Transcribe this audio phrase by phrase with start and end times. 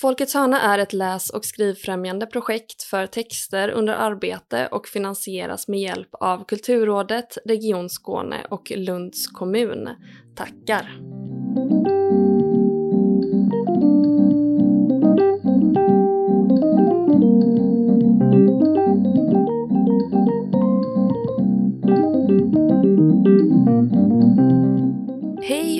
[0.00, 5.80] Folkets hörna är ett läs och skrivfrämjande projekt för texter under arbete och finansieras med
[5.80, 9.88] hjälp av Kulturrådet, Region Skåne och Lunds kommun.
[10.36, 11.15] Tackar!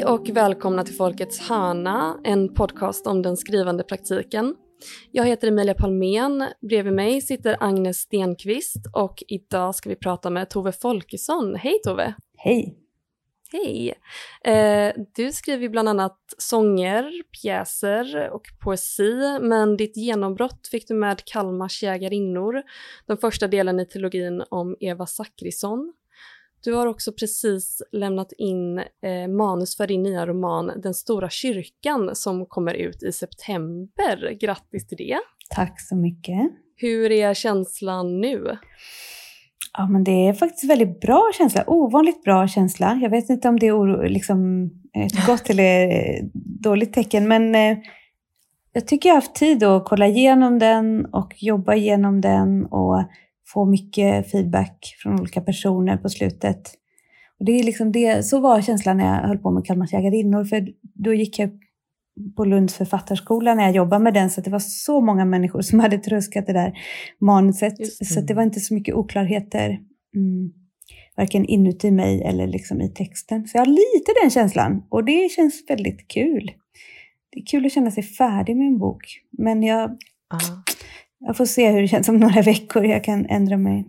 [0.06, 4.54] Och välkomna till Folkets hörna, en podcast om den skrivande praktiken.
[5.12, 10.50] Jag heter Emilia Palmén, bredvid mig sitter Agnes Stenqvist och idag ska vi prata med
[10.50, 11.54] Tove Folkesson.
[11.54, 12.14] Hej Tove!
[12.36, 12.78] Hej!
[13.52, 13.94] Hej!
[14.44, 17.12] Eh, du skriver bland annat sånger,
[17.42, 22.62] pjäser och poesi, men ditt genombrott fick du med Kalmars jägarinnor,
[23.06, 25.92] den första delen i trilogin om Eva Zackrisson.
[26.64, 32.10] Du har också precis lämnat in eh, manus för din nya roman Den stora kyrkan
[32.14, 34.38] som kommer ut i september.
[34.40, 35.18] Grattis till det!
[35.50, 36.50] Tack så mycket!
[36.76, 38.58] Hur är känslan nu?
[39.72, 41.64] Ja, men det är faktiskt väldigt bra känsla.
[41.66, 42.98] Ovanligt bra känsla.
[43.02, 45.88] Jag vet inte om det är liksom ett gott eller
[46.62, 47.78] dåligt tecken, men eh,
[48.72, 53.02] jag tycker jag har haft tid att kolla igenom den och jobba igenom den och
[53.46, 56.74] få mycket feedback från olika personer på slutet.
[57.38, 60.44] Och det är liksom det, så var känslan när jag höll på med Kalmars jägarinnor,
[60.44, 61.50] för då gick jag
[62.36, 65.80] på Lunds författarskola när jag jobbade med den, så det var så många människor som
[65.80, 66.72] hade tröskat det där
[67.20, 67.76] manuset.
[67.76, 68.06] Det.
[68.06, 69.68] Så det var inte så mycket oklarheter,
[70.14, 70.52] mm,
[71.16, 73.46] varken inuti mig eller liksom i texten.
[73.46, 76.50] Så jag har lite den känslan och det känns väldigt kul.
[77.30, 79.90] Det är kul att känna sig färdig med en bok, men jag,
[80.30, 80.62] ah.
[81.18, 82.84] Jag får se hur det känns om några veckor.
[82.84, 83.84] Jag kan ändra mig.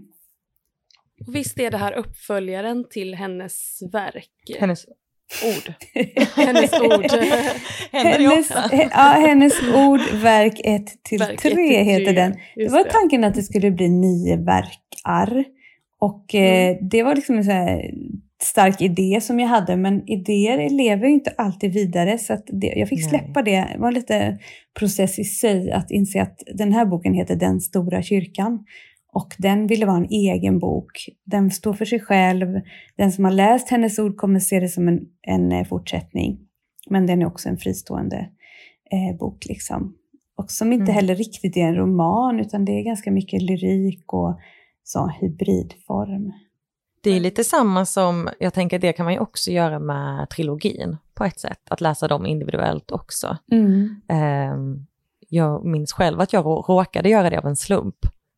[1.27, 4.57] Visst är det här uppföljaren till hennes verk?
[4.59, 4.85] Hennes
[5.43, 5.73] ord.
[6.35, 7.11] hennes ord.
[7.91, 8.49] hennes,
[8.91, 12.35] ja, hennes ord, verk 1 till 3 heter den.
[12.55, 15.43] Det var tanken att det skulle bli nio verkar.
[15.99, 16.89] Och eh, mm.
[16.89, 17.51] det var liksom en så
[18.43, 22.17] stark idé som jag hade, men idéer lever ju inte alltid vidare.
[22.17, 23.43] Så det, jag fick släppa Nej.
[23.43, 23.73] det.
[23.73, 24.39] Det var lite
[24.79, 28.65] process i sig att inse att den här boken heter Den stora kyrkan.
[29.13, 30.91] Och den ville vara en egen bok.
[31.25, 32.47] Den står för sig själv.
[32.97, 36.39] Den som har läst hennes ord kommer se det som en, en eh, fortsättning.
[36.89, 38.29] Men den är också en fristående
[38.91, 39.45] eh, bok.
[39.45, 39.95] Liksom.
[40.37, 40.95] Och som inte mm.
[40.95, 44.39] heller riktigt är en roman, utan det är ganska mycket lyrik och
[44.83, 46.33] så, hybridform.
[47.07, 50.97] Det är lite samma som, jag tänker det kan man ju också göra med trilogin
[51.13, 53.37] på ett sätt, att läsa dem individuellt också.
[53.51, 54.01] Mm.
[54.53, 54.87] Um,
[55.29, 57.95] jag minns själv att jag råkade göra det av en slump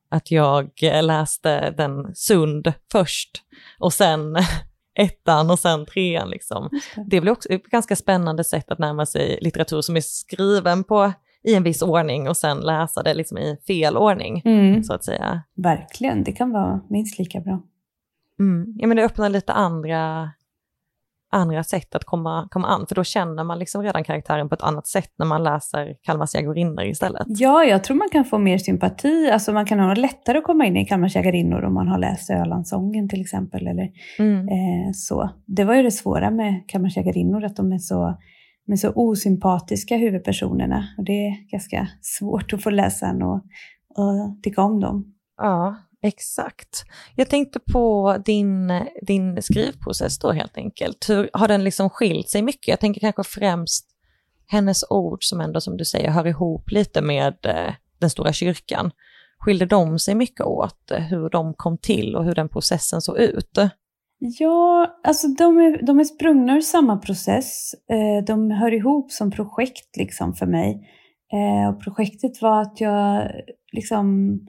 [0.09, 0.69] att jag
[1.01, 3.43] läste den Sund först
[3.79, 4.37] och sen
[4.99, 6.29] ettan och sen trean.
[6.29, 6.69] Liksom.
[7.05, 11.13] Det blir också ett ganska spännande sätt att närma sig litteratur som är skriven på
[11.43, 14.83] i en viss ordning och sen läsa det liksom i fel ordning, mm.
[14.83, 15.41] så att säga.
[15.55, 17.61] Verkligen, det kan vara minst lika bra.
[18.39, 18.73] Mm.
[18.77, 20.29] Ja, men det öppnar lite andra
[21.31, 24.61] andra sätt att komma, komma an, för då känner man liksom redan karaktären på ett
[24.61, 27.27] annat sätt när man läser Kalmars jägarinnor istället.
[27.27, 30.65] Ja, jag tror man kan få mer sympati, alltså man kan ha lättare att komma
[30.65, 33.67] in i Kalmars jägarinnor om man har läst Ölandssången till exempel.
[33.67, 33.89] Eller,
[34.19, 34.47] mm.
[34.47, 35.29] eh, så.
[35.45, 38.17] Det var ju det svåra med Kalmars jägarinnor, att de är så,
[38.71, 40.87] är så osympatiska huvudpersonerna.
[40.97, 43.35] Och det är ganska svårt att få läsaren och,
[43.95, 45.13] och tycka om dem.
[45.37, 46.83] Ja, Exakt.
[47.15, 48.71] Jag tänkte på din,
[49.01, 51.09] din skrivprocess då helt enkelt.
[51.09, 52.67] Hur, har den liksom skilt sig mycket?
[52.67, 53.85] Jag tänker kanske främst
[54.47, 58.91] hennes ord som ändå som du säger hör ihop lite med eh, den stora kyrkan.
[59.39, 63.17] Skilde de sig mycket åt eh, hur de kom till och hur den processen såg
[63.17, 63.57] ut?
[64.19, 67.73] Ja, alltså de är, de är sprungna ur samma process.
[67.73, 70.89] Eh, de hör ihop som projekt liksom för mig.
[71.69, 73.31] Och projektet var att jag
[73.71, 74.39] liksom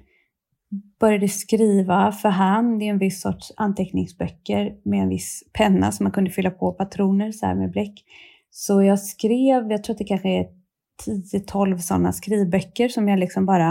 [1.00, 6.12] började skriva för hand i en viss sorts anteckningsböcker med en viss penna som man
[6.12, 8.04] kunde fylla på patroner så här med bläck.
[8.50, 10.46] Så jag skrev, jag tror att det kanske är
[11.06, 13.70] 10-12 sådana skrivböcker som jag liksom bara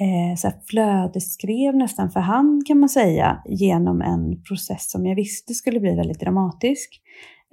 [0.00, 5.54] eh, så flödesskrev nästan för hand kan man säga genom en process som jag visste
[5.54, 7.00] skulle bli väldigt dramatisk.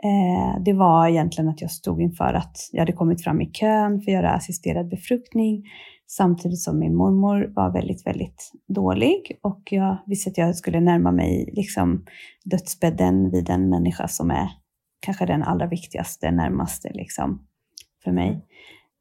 [0.04, 4.02] Eh, det var egentligen att jag stod inför att jag hade kommit fram i kön
[4.02, 5.64] för att göra assisterad befruktning
[6.08, 11.12] samtidigt som min mormor var väldigt, väldigt dålig och jag visste att jag skulle närma
[11.12, 12.06] mig liksom
[12.46, 14.50] dödsbädden vid en människa som är
[15.06, 17.48] kanske den allra viktigaste, närmaste liksom
[18.04, 18.46] för mig.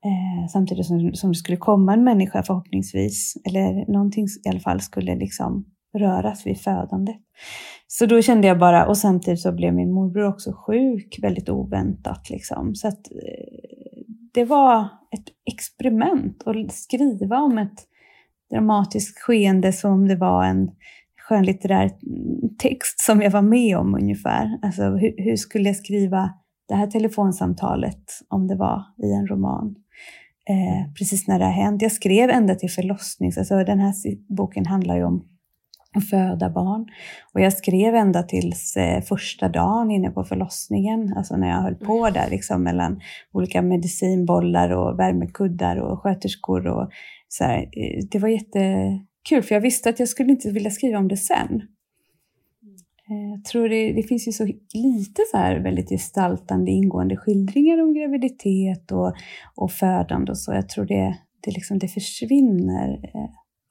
[0.04, 4.80] Eh, samtidigt som, som det skulle komma en människa förhoppningsvis, eller någonting i alla fall
[4.80, 5.64] skulle liksom
[5.98, 7.16] röras vid födandet.
[7.86, 12.30] Så då kände jag bara, och samtidigt så blev min morbror också sjuk väldigt oväntat.
[12.30, 12.74] Liksom.
[12.74, 13.83] Så att, eh,
[14.34, 17.86] det var ett experiment att skriva om ett
[18.50, 20.70] dramatiskt skeende som om det var en
[21.28, 21.90] skönlitterär
[22.58, 24.58] text som jag var med om ungefär.
[24.62, 26.30] Alltså hur, hur skulle jag skriva
[26.68, 29.76] det här telefonsamtalet om det var i en roman?
[30.48, 31.82] Eh, precis när det har hänt.
[31.82, 33.38] Jag skrev ända till förlossnings...
[33.38, 33.94] Alltså den här
[34.36, 35.24] boken handlar ju om
[35.94, 36.86] att föda barn.
[37.32, 41.74] Och jag skrev ända tills eh, första dagen inne på förlossningen, alltså när jag höll
[41.74, 43.00] på där liksom mellan
[43.32, 46.66] olika medicinbollar och värmekuddar och sköterskor.
[46.66, 46.90] Och
[47.28, 47.58] så här.
[47.58, 51.16] Eh, det var jättekul, för jag visste att jag skulle inte vilja skriva om det
[51.16, 51.62] sen.
[53.10, 54.44] Eh, jag tror det, det finns ju så
[54.74, 59.14] lite så här väldigt gestaltande ingående skildringar om graviditet och,
[59.54, 60.52] och födande och så.
[60.52, 62.98] Jag tror det, det, liksom, det försvinner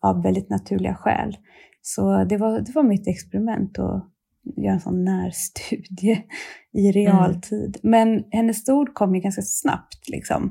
[0.04, 1.38] av väldigt naturliga skäl.
[1.86, 4.10] Så det var, det var mitt experiment att
[4.58, 6.24] göra en sån närstudie
[6.74, 7.78] i realtid.
[7.84, 7.92] Mm.
[7.92, 10.10] Men hennes ord kom ju ganska snabbt.
[10.10, 10.44] Liksom.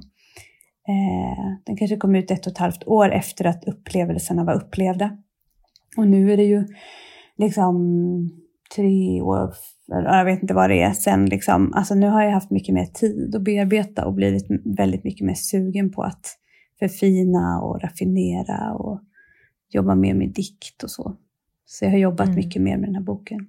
[0.89, 5.19] Eh, den kanske kom ut ett och ett halvt år efter att upplevelserna var upplevda.
[5.97, 6.67] Och nu är det ju
[7.37, 7.77] liksom
[8.77, 9.55] tre år,
[9.87, 12.87] jag vet inte vad det är, sen liksom, alltså nu har jag haft mycket mer
[12.87, 14.47] tid att bearbeta och blivit
[14.77, 16.39] väldigt mycket mer sugen på att
[16.79, 19.01] förfina och raffinera och
[19.75, 21.17] jobba mer med dikt och så.
[21.67, 22.37] Så jag har jobbat mm.
[22.37, 23.47] mycket mer med den här boken.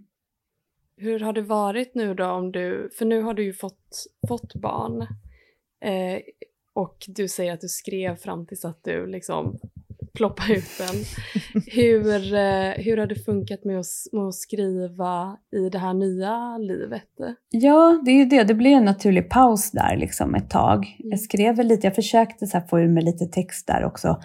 [0.97, 4.55] Hur har det varit nu då om du, för nu har du ju fått, fått
[4.55, 5.01] barn
[5.81, 6.21] eh,
[6.73, 9.59] och du säger att du skrev fram tills att du liksom
[10.13, 10.95] ploppa ut den.
[11.67, 16.57] hur, eh, hur har det funkat med att, med att skriva i det här nya
[16.57, 17.09] livet?
[17.49, 18.43] Ja, det är ju det.
[18.43, 20.77] Det blev en naturlig paus där liksom ett tag.
[20.77, 21.11] Mm.
[21.11, 24.19] Jag skrev väl lite, jag försökte så få ur mig lite text där också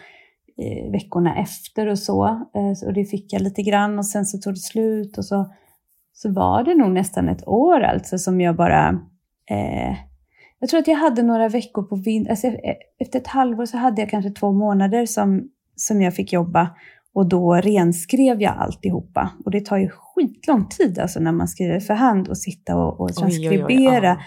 [0.93, 2.27] veckorna efter och så.
[2.27, 5.53] Eh, och det fick jag lite grann och sen så tog det slut och så,
[6.13, 8.89] så var det nog nästan ett år alltså som jag bara
[9.51, 9.97] eh,
[10.61, 13.77] jag tror att jag hade några veckor på vintern, alltså, eh, efter ett halvår så
[13.77, 16.71] hade jag kanske två månader som som jag fick jobba
[17.15, 19.31] och då renskrev jag alltihopa.
[19.45, 23.01] Och det tar ju skitlång tid alltså när man skriver för hand och sitta och,
[23.01, 24.13] och transkribera.
[24.13, 24.25] Oj, oj, oj,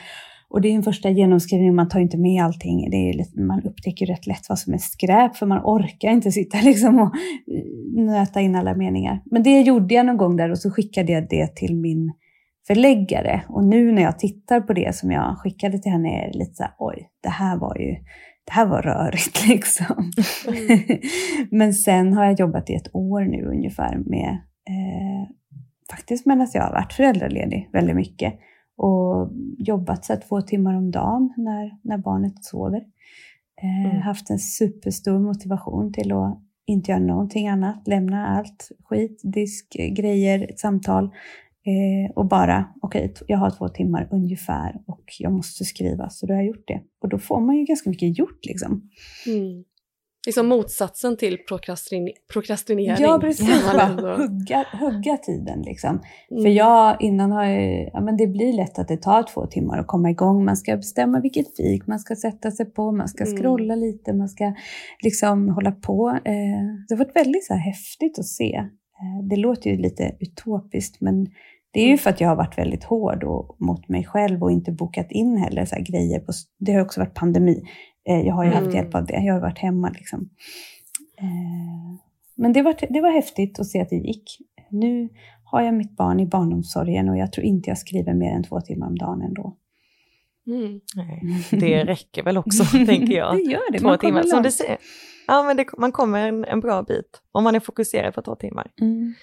[0.52, 2.90] och det är en första genomskrivning, man tar inte med allting.
[2.90, 6.32] Det är lite, man upptäcker rätt lätt vad som är skräp, för man orkar inte
[6.32, 7.16] sitta liksom och
[7.56, 9.22] eh, nöta in alla meningar.
[9.32, 12.14] Men det gjorde jag någon gång där och så skickade jag det till min
[12.68, 13.42] förläggare.
[13.50, 16.54] Och nu när jag tittar på det som jag skickade till henne är det lite
[16.54, 17.96] så här, oj, det här var ju
[18.46, 20.12] det här var rörigt liksom.
[20.48, 21.00] Mm.
[21.52, 24.30] Men sen har jag jobbat i ett år nu ungefär med,
[24.70, 25.30] eh,
[25.92, 28.34] faktiskt medan jag har varit föräldraledig väldigt mycket
[28.82, 32.84] och jobbat så två timmar om dagen när, när barnet sover.
[33.62, 34.02] Eh, mm.
[34.02, 40.48] Haft en superstor motivation till att inte göra någonting annat, lämna allt skit, disk, grejer,
[40.50, 41.10] ett samtal
[41.66, 46.26] Eh, och bara, okej, okay, jag har två timmar ungefär och jag måste skriva, så
[46.26, 46.82] då har jag gjort det.
[47.02, 48.90] Och då får man ju ganska mycket gjort liksom.
[49.28, 49.64] Mm.
[50.26, 53.04] Liksom motsatsen till prokrastine prokrastinering.
[53.04, 53.50] Ja, precis.
[54.18, 55.90] hugga, hugga tiden liksom.
[56.32, 56.44] Mm.
[56.44, 59.78] För jag, innan har jag, ja men det blir lätt att det tar två timmar
[59.78, 60.46] att komma igång.
[60.46, 63.38] Man ska bestämma vilket fik man ska sätta sig på, man ska mm.
[63.38, 63.86] scrolla mm.
[63.86, 64.54] lite, man ska
[65.04, 66.10] liksom hålla på.
[66.10, 66.34] Eh,
[66.88, 68.56] det har varit väldigt så här häftigt att se.
[68.56, 71.28] Eh, det låter ju lite utopiskt, men
[71.74, 71.98] det är ju mm.
[71.98, 75.38] för att jag har varit väldigt hård och, mot mig själv och inte bokat in
[75.38, 76.20] heller så grejer.
[76.20, 77.64] På, det har också varit pandemi.
[78.10, 78.64] Eh, jag har ju mm.
[78.64, 79.14] haft hjälp av det.
[79.14, 80.30] Jag har varit hemma liksom.
[81.20, 82.02] Eh,
[82.36, 84.38] men det var, det var häftigt att se att det gick.
[84.70, 85.10] Nu
[85.44, 88.62] har jag mitt barn i barnomsorgen och jag tror inte jag skriver mer än två
[88.62, 89.58] timmar om dagen ändå.
[90.48, 90.80] Mm.
[90.96, 93.36] Nej, det räcker väl också, tänker jag.
[93.36, 93.80] Det gör det.
[93.80, 94.24] Två man timmar.
[94.24, 94.78] Som du säger,
[95.28, 98.36] ja, men det, man kommer en, en, bra bit om man är fokuserad på två
[98.36, 98.72] timmar.
[98.82, 99.14] Mm.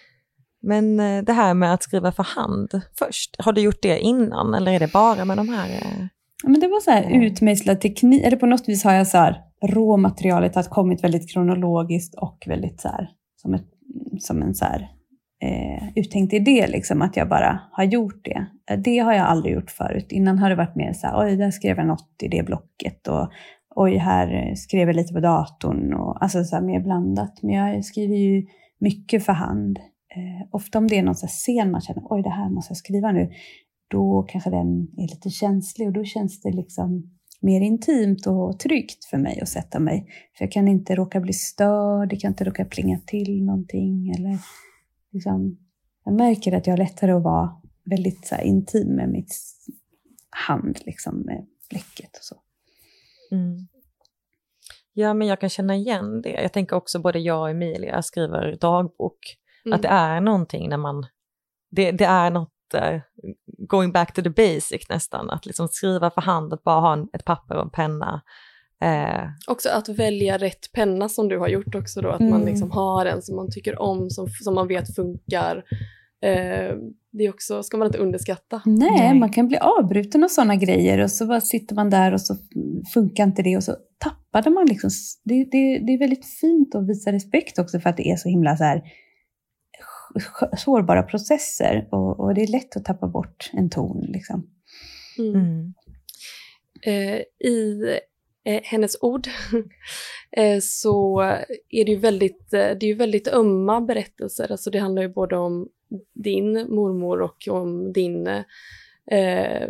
[0.62, 4.54] Men eh, det här med att skriva för hand först, har du gjort det innan
[4.54, 6.08] eller är det bara med de här?
[6.44, 7.22] Eh, men det var så här mm.
[7.22, 12.14] utmejslad teknik, eller på något vis har jag så här, råmaterialet har kommit väldigt kronologiskt
[12.14, 13.66] och väldigt så här, som, ett,
[14.18, 14.88] som en så här,
[15.42, 18.46] eh, uttänkt idé, liksom, att jag bara har gjort det.
[18.70, 20.12] Eh, det har jag aldrig gjort förut.
[20.12, 23.08] Innan har det varit mer så här, oj, där skrev jag något i det blocket
[23.08, 23.30] och
[23.74, 27.42] oj, här skrev jag lite på datorn och alltså så här, mer blandat.
[27.42, 28.46] Men jag skriver ju
[28.80, 29.78] mycket för hand
[30.16, 33.12] eh, ofta om det är någon scen man känner, oj det här måste jag skriva
[33.12, 33.30] nu,
[33.88, 39.04] då kanske den är lite känslig och då känns det liksom mer intimt och tryggt
[39.04, 40.06] för mig att sätta mig.
[40.38, 44.10] För jag kan inte råka bli störd, jag kan inte råka plinga till någonting.
[44.10, 44.38] Eller
[45.12, 45.58] liksom,
[46.04, 47.50] jag märker att jag har lättare att vara
[47.84, 49.34] väldigt så här, intim med mitt
[50.30, 52.36] hand, liksom, med bläcket och så.
[53.30, 53.68] Mm.
[54.92, 56.42] Ja, men jag kan känna igen det.
[56.42, 59.76] Jag tänker också både jag och Emilia skriver dagbok Mm.
[59.76, 61.06] Att det är någonting när man,
[61.70, 63.00] det, det är något uh,
[63.68, 67.08] going back to the basic nästan, att liksom skriva för hand, att bara ha en,
[67.12, 68.22] ett papper och en penna
[68.80, 69.28] Eh.
[69.46, 72.32] Också att välja rätt penna som du har gjort också då, att mm.
[72.32, 75.56] man liksom har en som man tycker om, som, som man vet funkar.
[76.22, 76.76] Eh,
[77.12, 78.62] det är också, ska man inte underskatta.
[78.64, 82.12] Nej, Nej, man kan bli avbruten av sådana grejer och så bara sitter man där
[82.12, 82.36] och så
[82.94, 84.90] funkar inte det och så tappade man liksom.
[85.24, 88.28] Det, det, det är väldigt fint att visa respekt också för att det är så
[88.28, 88.82] himla så här
[90.56, 94.06] sårbara processer och, och det är lätt att tappa bort en ton.
[94.08, 94.50] Liksom.
[95.18, 95.34] Mm.
[95.34, 95.74] Mm.
[96.82, 97.82] Eh, I
[98.44, 99.28] eh, hennes ord
[100.30, 101.20] eh, så
[101.68, 104.52] är det ju väldigt, eh, det är väldigt ömma berättelser.
[104.52, 105.68] Alltså det handlar ju både om
[106.14, 108.26] din mormor och om din
[109.06, 109.68] eh,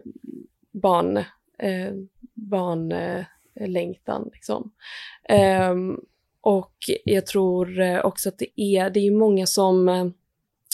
[0.73, 1.17] barn,
[1.59, 1.93] eh,
[2.35, 4.31] barnlängtan.
[4.33, 4.73] Liksom.
[5.29, 6.01] Ehm,
[6.41, 10.13] och jag tror också att det är, det är många som,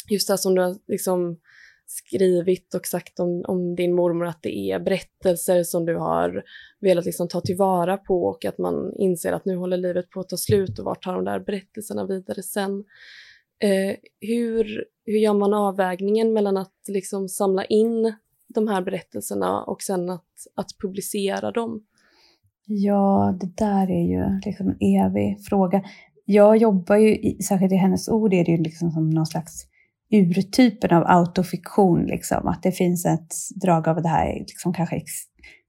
[0.09, 1.37] just det som du har liksom
[1.87, 6.43] skrivit och sagt om, om, din mormor att det är berättelser som du har
[6.81, 10.29] velat liksom ta tillvara på och att man inser att nu håller livet på att
[10.29, 12.85] ta slut och vart tar de där berättelserna vidare sen.
[13.63, 18.15] Eh, hur, hur gör man avvägningen mellan att liksom samla in
[18.49, 21.87] de här berättelserna och sen att, att publicera dem?
[22.67, 25.83] Ja, det där är ju liksom en evig fråga.
[26.25, 29.67] Jag jobbar ju, särskilt i hennes ord, är det ju liksom som någon slags
[30.15, 32.07] urtypen av autofiktion.
[32.07, 32.49] Liksom.
[32.49, 35.03] Att det finns ett drag av det här, liksom kanske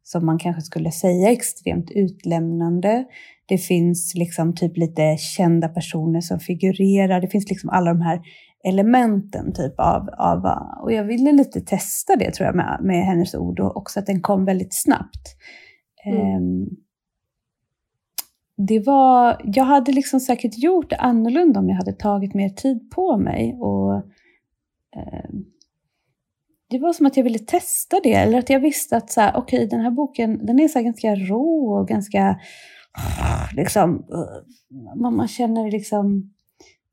[0.04, 3.06] som man kanske skulle säga extremt utlämnande.
[3.46, 7.22] Det finns liksom typ lite kända personer som figurerar.
[7.22, 8.22] Det finns liksom alla de här
[8.64, 10.46] elementen typ av, av
[10.82, 14.06] och jag ville lite testa det tror jag med, med hennes ord och också att
[14.06, 15.36] den kom väldigt snabbt.
[16.06, 16.38] Mm.
[16.38, 16.70] Um,
[18.58, 22.92] det var, jag hade liksom säkert gjort det annorlunda om jag hade tagit mer tid
[22.92, 24.04] på mig och
[24.96, 25.46] Ehm,
[26.70, 29.38] det var som att jag ville testa det, eller att jag visste att så här,
[29.38, 32.40] okay, den här boken den är så ganska rå och ganska...
[33.56, 36.32] Liksom, eh, man, man känner liksom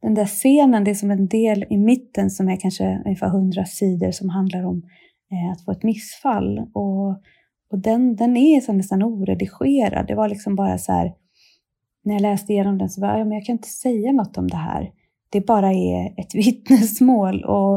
[0.02, 3.64] den där scenen, det är som en del i mitten som är kanske ungefär hundra
[3.64, 4.82] sidor som handlar om
[5.30, 6.59] eh, att få ett missfall.
[6.59, 7.11] Och,
[7.71, 10.06] och den, den är så nästan oredigerad.
[10.06, 11.14] Det var liksom bara så här,
[12.04, 14.49] när jag läste igenom den så var jag, men jag kan inte säga något om
[14.49, 14.90] det här.
[15.32, 17.74] Det bara är ett vittnesmål och,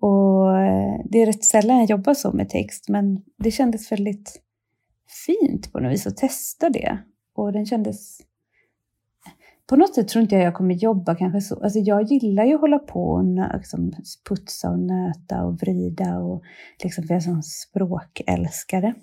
[0.00, 4.40] och eh, det är rätt sällan jag jobbar så med text, men det kändes väldigt
[5.26, 6.98] fint på något vis att testa det.
[7.34, 8.20] Och den kändes...
[9.66, 11.62] På något sätt tror inte jag jag kommer jobba kanske så.
[11.62, 13.92] Alltså jag gillar ju att hålla på och liksom
[14.28, 16.42] putsa och nöta och vrida och
[16.82, 18.86] liksom, för jag är som språkälskare.
[18.86, 18.96] Mm.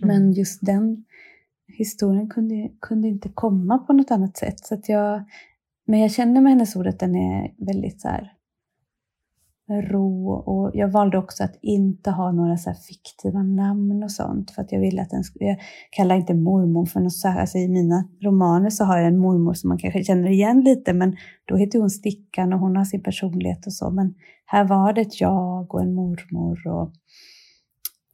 [0.00, 1.04] Men just den
[1.66, 4.60] historien kunde, kunde inte komma på något annat sätt.
[4.60, 5.24] Så att jag,
[5.88, 8.32] men jag känner med hennes ord att den är väldigt så här,
[9.70, 14.62] rå och jag valde också att inte ha några så fiktiva namn och sånt för
[14.62, 15.58] att jag ville att den skulle, jag
[15.90, 19.18] kallar inte mormor för något så här, alltså i mina romaner så har jag en
[19.18, 22.84] mormor som man kanske känner igen lite men då heter hon Stickan och hon har
[22.84, 24.14] sin personlighet och så men
[24.46, 26.92] här var det ett jag och en mormor och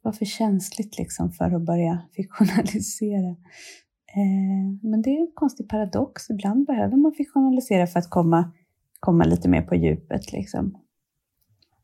[0.05, 3.35] det var för känsligt liksom för att börja fiktionalisera.
[4.15, 8.51] Eh, men det är en konstig paradox, ibland behöver man fiktionalisera för att komma,
[8.99, 10.77] komma lite mer på djupet liksom.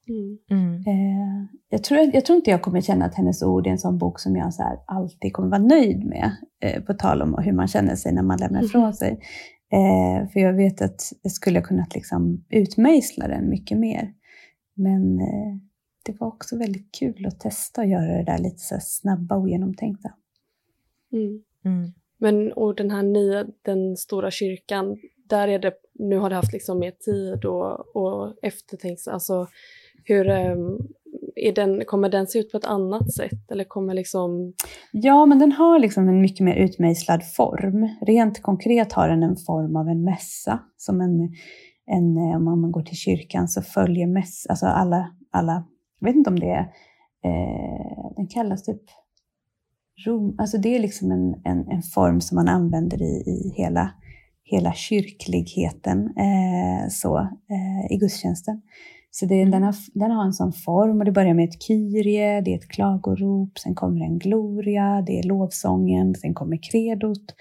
[0.07, 0.37] Mm.
[0.49, 0.75] mm.
[0.75, 3.97] Eh, jag, tror, jag tror inte jag kommer känna att hennes ord är en sån
[3.97, 7.53] bok som jag så här alltid kommer vara nöjd med, eh, på tal om hur
[7.53, 8.93] man känner sig när man lämnar ifrån mm.
[8.93, 9.19] sig.
[10.33, 14.13] För jag vet att jag skulle kunnat liksom utmejsla den mycket mer.
[14.73, 15.17] Men
[16.05, 19.49] det var också väldigt kul att testa att göra det där lite så snabba och
[19.49, 20.11] genomtänkta.
[21.63, 21.93] Mm.
[22.21, 24.97] Men och den här nya, den stora kyrkan,
[25.29, 29.47] där är det, nu har det haft liksom mer tid och, och eftertänks, alltså
[30.03, 30.77] hur, ehm,
[31.35, 33.51] är den, kommer den se ut på ett annat sätt?
[33.51, 34.53] Eller kommer liksom...
[34.91, 37.89] Ja, men den har liksom en mycket mer utmejslad form.
[38.01, 40.59] Rent konkret har den en form av en mässa.
[40.77, 41.21] Som en,
[41.85, 45.65] en, eh, om man går till kyrkan så följer mässa, alltså alla, alla,
[45.99, 46.65] jag vet inte om det är,
[47.25, 48.81] eh, den kallas typ
[50.05, 53.91] Rom, alltså det är liksom en, en, en form som man använder i, i hela,
[54.43, 58.61] hela kyrkligheten eh, så, eh, i gudstjänsten.
[59.11, 62.41] Så det, den, har, den har en sån form och det börjar med ett kyrie,
[62.41, 67.35] det är ett klagorop, sen kommer en gloria, det är lovsången, sen kommer kredot,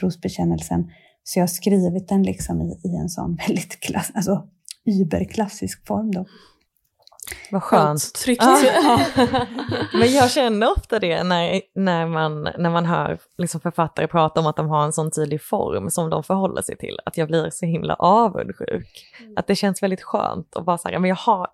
[0.00, 0.90] trosbekännelsen.
[1.22, 4.48] Så jag har skrivit den liksom i, i en sån väldigt klass, alltså
[5.00, 6.10] überklassisk form.
[6.10, 6.26] Då.
[7.50, 8.14] Vad skönt.
[8.14, 8.42] Tryggt.
[8.42, 9.00] Ah.
[9.98, 14.46] Men jag känner ofta det när, när, man, när man hör liksom författare prata om
[14.46, 17.50] att de har en sån tydlig form som de förhåller sig till, att jag blir
[17.50, 19.06] så himla avundsjuk.
[19.20, 19.32] Mm.
[19.36, 21.48] Att det känns väldigt skönt att bara säga, men jag har,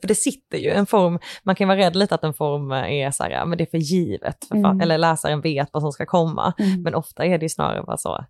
[0.00, 3.10] för det sitter ju en form, man kan vara rädd lite att en form är
[3.10, 4.80] så här, men det är för givet, för mm.
[4.80, 6.52] eller läsaren vet vad som ska komma.
[6.58, 6.82] Mm.
[6.82, 8.24] Men ofta är det snarare bara så,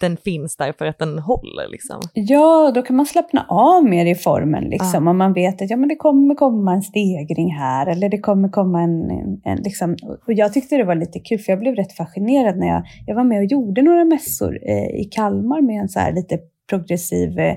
[0.00, 1.68] den finns där för att den håller.
[1.70, 2.00] Liksom.
[2.12, 4.64] Ja, då kan man slappna av mer i formen.
[4.64, 5.08] Liksom.
[5.08, 5.10] Ah.
[5.10, 8.48] Om man vet att ja, men det kommer komma en stegring här eller det kommer
[8.48, 9.10] komma en...
[9.10, 9.96] en, en liksom.
[10.26, 13.14] och jag tyckte det var lite kul för jag blev rätt fascinerad när jag, jag
[13.14, 16.38] var med och gjorde några mässor eh, i Kalmar med en så här lite
[16.70, 17.56] progressiv eh,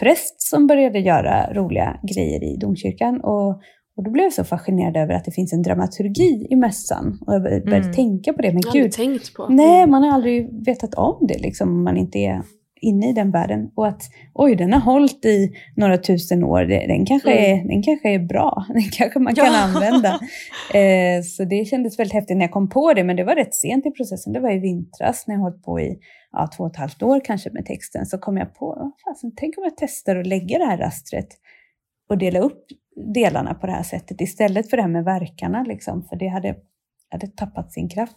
[0.00, 3.20] präst som började göra roliga grejer i domkyrkan.
[3.20, 3.60] Och,
[4.00, 7.18] och då blev jag så fascinerad över att det finns en dramaturgi i mässan.
[7.26, 7.92] Och jag började mm.
[7.92, 8.52] tänka på det.
[8.52, 9.48] Men gud, tänkt på.
[9.48, 9.90] Nej, mm.
[9.90, 12.42] man har aldrig vetat om det liksom, om man inte är
[12.80, 13.70] inne i den världen.
[13.74, 14.02] Och att
[14.34, 16.64] oj, den har hållit i några tusen år.
[16.64, 17.44] Den kanske, mm.
[17.44, 18.66] är, den kanske är bra.
[18.74, 19.58] Den kanske man kan ja.
[19.58, 20.20] använda.
[20.74, 23.04] Eh, så det kändes väldigt häftigt när jag kom på det.
[23.04, 24.32] Men det var rätt sent i processen.
[24.32, 25.98] Det var i vintras när jag hållit på i
[26.32, 28.06] ja, två och ett halvt år kanske med texten.
[28.06, 31.28] Så kom jag på, fasen, tänk om jag testar att lägga det här rastret
[32.08, 32.64] och dela upp
[33.14, 35.62] delarna på det här sättet istället för det här med verkarna.
[35.62, 36.56] Liksom, för det hade,
[37.10, 38.16] hade tappat sin kraft.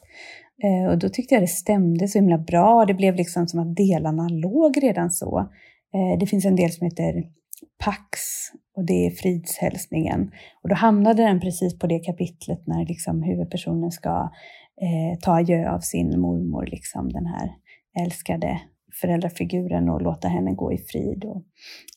[0.63, 2.85] Eh, och då tyckte jag det stämde så himla bra.
[2.85, 5.39] Det blev liksom som att delarna låg redan så.
[5.93, 7.23] Eh, det finns en del som heter
[7.85, 8.19] Pax
[8.75, 10.31] och det är fridshälsningen.
[10.63, 14.31] Och då hamnade den precis på det kapitlet när liksom huvudpersonen ska
[14.81, 17.51] eh, ta adjö av sin mormor, liksom den här
[18.03, 18.61] älskade
[19.01, 21.25] föräldrafiguren och låta henne gå i frid.
[21.25, 21.43] Och,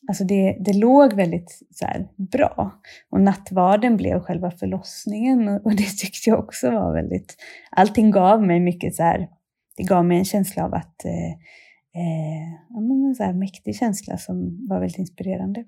[0.07, 2.81] alltså det, det låg väldigt så här, bra.
[3.09, 7.35] Och nattvarden blev själva förlossningen och, och, det tyckte jag också var väldigt...
[7.71, 9.29] Allting gav mig mycket så här,
[9.77, 11.05] det gav mig en känsla av att...
[11.05, 11.31] Eh,
[12.01, 15.65] eh, en så här mäktig känsla som var väldigt inspirerande.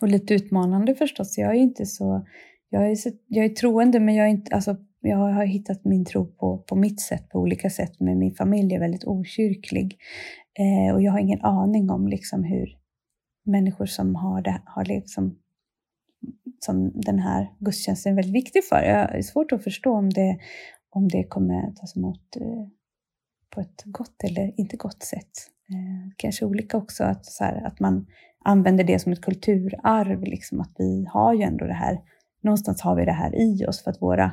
[0.00, 1.38] Och lite utmanande förstås.
[1.38, 2.26] Jag är inte så...
[2.68, 4.54] Jag är, så, jag är troende men jag är inte...
[4.54, 4.76] Alltså,
[5.08, 8.74] jag har hittat min tro på, på mitt sätt, på olika sätt, men min familj
[8.74, 9.98] är väldigt okyrklig.
[10.58, 12.78] Eh, och jag har ingen aning om liksom hur
[13.44, 15.38] människor som har, det, har liksom,
[16.60, 18.76] som den här gudstjänsten är väldigt viktig för.
[18.76, 20.38] Jag är svårt att förstå om det,
[20.90, 22.66] om det kommer tas emot eh,
[23.54, 25.32] på ett gott eller inte gott sätt.
[25.68, 28.06] Eh, kanske olika också, att, så här, att man
[28.44, 32.00] använder det som ett kulturarv, liksom, att vi har ju ändå det här,
[32.42, 34.32] någonstans har vi det här i oss för att våra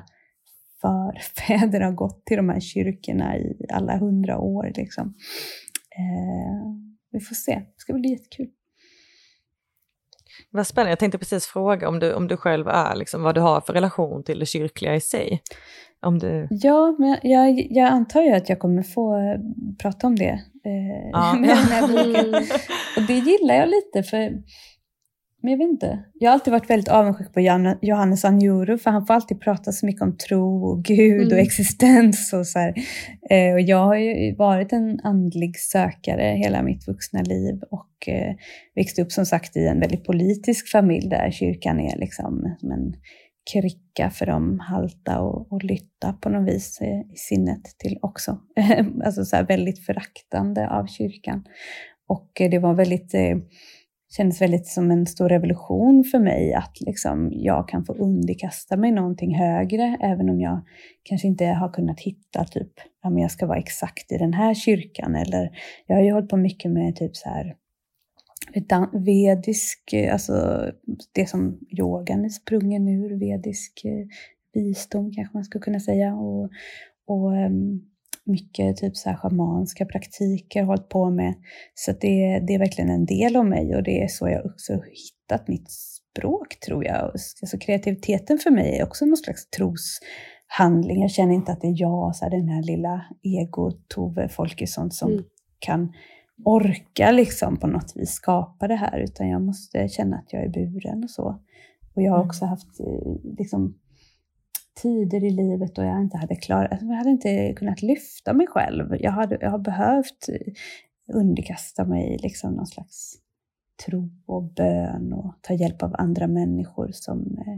[0.82, 4.72] förfäder har gått till de här kyrkorna i alla hundra år.
[4.76, 5.14] Liksom.
[5.98, 6.72] Eh,
[7.12, 8.50] vi får se, det ska bli jättekul.
[10.52, 13.42] Vad spännande, jag tänkte precis fråga om du, om du själv är, liksom, vad du
[13.42, 15.42] har för relation till det kyrkliga i sig.
[16.06, 16.48] Om du...
[16.50, 19.36] Ja, men jag, jag antar ju att jag kommer få
[19.82, 21.34] prata om det eh, ja.
[21.34, 22.36] med den här boken.
[22.98, 24.32] Och det gillar jag lite, för
[25.42, 26.04] men jag vet inte.
[26.14, 27.40] Jag har alltid varit väldigt avundsjuk på
[27.82, 31.34] Johannes Anjuru för han får alltid prata så mycket om tro och Gud mm.
[31.34, 32.60] och existens och så
[33.30, 38.36] eh, och jag har ju varit en andlig sökare hela mitt vuxna liv och eh,
[38.76, 42.94] växt upp som sagt i en väldigt politisk familj där kyrkan är liksom som en
[43.54, 48.38] krycka för de halta och, och lytta på något vis eh, i sinnet till också.
[49.06, 51.44] alltså så väldigt föraktande av kyrkan.
[52.08, 53.38] Och eh, det var väldigt eh,
[54.18, 58.92] kändes väldigt som en stor revolution för mig att liksom jag kan få underkasta mig
[58.92, 60.62] någonting högre, även om jag
[61.04, 62.72] kanske inte har kunnat hitta typ,
[63.04, 65.50] ja men jag ska vara exakt i den här kyrkan, eller
[65.88, 67.56] jag har ju hållit på mycket med typ så här
[69.06, 70.66] vedisk, alltså
[71.12, 74.08] det som yogan är sprungen ur, vedisk eh,
[74.54, 76.50] visdom kanske man skulle kunna säga, och,
[77.08, 77.91] och um,
[78.26, 81.34] mycket typ så här schamanska praktiker hållit på med.
[81.74, 84.74] Så det, det är verkligen en del av mig och det är så jag också
[84.74, 86.96] hittat mitt språk tror jag.
[86.96, 91.02] Alltså kreativiteten för mig är också någon slags troshandling.
[91.02, 95.12] Jag känner inte att det är jag, så här, den här lilla ego-Tove Folkesson som
[95.12, 95.24] mm.
[95.60, 95.94] kan
[96.46, 100.50] orka liksom på något vis skapa det här, utan jag måste känna att jag är
[100.50, 101.40] buren och så.
[101.96, 102.28] Och jag har mm.
[102.28, 103.76] också haft eh, liksom,
[104.74, 108.48] tider i livet då jag inte hade klarat, alltså, jag hade inte kunnat lyfta mig
[108.48, 108.96] själv.
[109.00, 110.30] Jag, hade, jag har behövt
[111.14, 113.18] underkasta mig liksom någon slags
[113.86, 117.54] tro och bön och ta hjälp av andra människor som eh,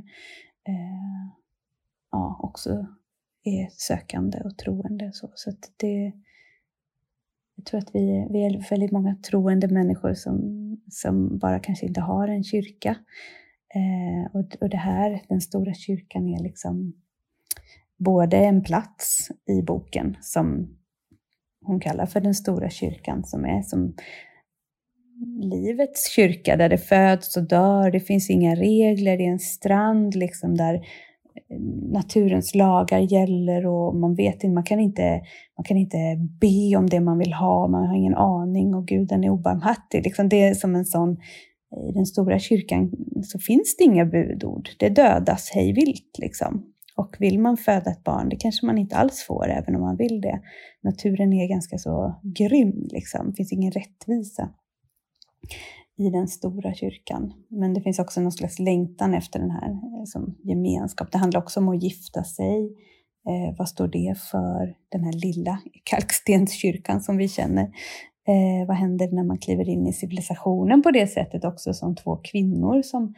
[0.73, 1.30] eh,
[2.12, 2.88] ja, också
[3.43, 5.12] är sökande och troende.
[5.13, 6.13] Så, så det,
[7.56, 10.38] jag tror att vi, vi är väldigt många troende människor som,
[10.91, 12.97] som bara kanske inte har en kyrka.
[13.76, 16.93] Eh, och, och det här, den stora kyrkan, är liksom
[18.04, 20.78] både en plats i boken som
[21.66, 23.94] hon kallar för den stora kyrkan, som är som
[25.42, 30.16] livets kyrka, där det föds och dör, det finns inga regler, det är en strand
[30.16, 31.60] liksom där eh,
[31.92, 35.22] naturens lagar gäller och man vet inte, man kan inte,
[35.58, 35.98] man kan inte
[36.42, 40.04] be om det man vill ha, man har ingen aning och guden är obarmhärtig.
[40.04, 41.18] Liksom det är som en sån
[41.89, 42.92] i den stora kyrkan
[43.24, 44.70] så finns det inga budord.
[44.80, 46.73] Det dödas hejvilt liksom.
[46.96, 49.98] Och vill man föda ett barn, det kanske man inte alls får, även om man
[49.98, 50.42] vill det.
[50.82, 53.30] Naturen är ganska så grym, liksom.
[53.30, 54.50] det finns ingen rättvisa
[55.98, 57.34] i den stora kyrkan.
[57.50, 61.12] Men det finns också någon slags längtan efter den här eh, som gemenskap.
[61.12, 62.64] Det handlar också om att gifta sig.
[63.30, 64.76] Eh, vad står det för?
[64.90, 67.64] Den här lilla kalkstenskyrkan som vi känner.
[68.28, 72.16] Eh, vad händer när man kliver in i civilisationen på det sättet också som två
[72.16, 73.14] kvinnor som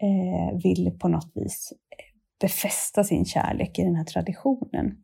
[0.00, 1.72] eh, vill på något vis
[2.40, 4.96] befästa sin kärlek i den här traditionen.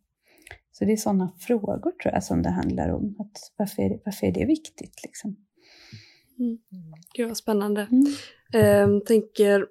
[0.73, 3.17] Så det är sådana frågor tror jag som det handlar om.
[3.19, 5.03] Att varför, är det, varför är det viktigt?
[5.03, 5.37] Liksom?
[6.39, 6.59] Mm.
[7.15, 7.89] Gud vad spännande.
[7.91, 8.07] Mm.
[8.55, 9.67] Eh, tänker,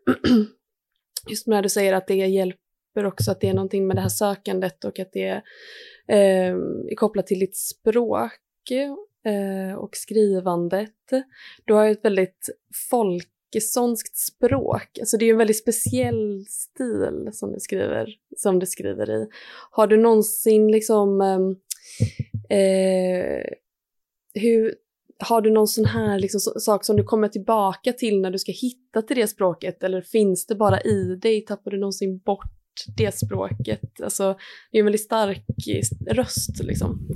[1.30, 4.10] just när du säger att det hjälper också att det är någonting med det här
[4.10, 5.41] sökandet och att det
[6.08, 6.56] eh,
[6.89, 10.91] är kopplat till ditt språk eh, och skrivandet.
[11.65, 12.49] Du har ju ett väldigt
[12.89, 15.00] folk icke-sonskt språk.
[15.00, 19.28] Alltså det är en väldigt speciell stil som du skriver, som du skriver i.
[19.72, 21.22] Har du någonsin liksom...
[21.22, 21.56] Ehm,
[22.50, 23.44] eh,
[24.34, 24.76] hur,
[25.20, 28.52] har du någon sån här liksom, sak som du kommer tillbaka till när du ska
[28.52, 29.84] hitta till det språket?
[29.84, 31.46] Eller finns det bara i dig?
[31.46, 32.52] Tappar du någonsin bort
[32.98, 34.02] det språket?
[34.04, 34.38] Alltså,
[34.72, 35.46] det är en väldigt stark
[36.08, 37.08] röst liksom.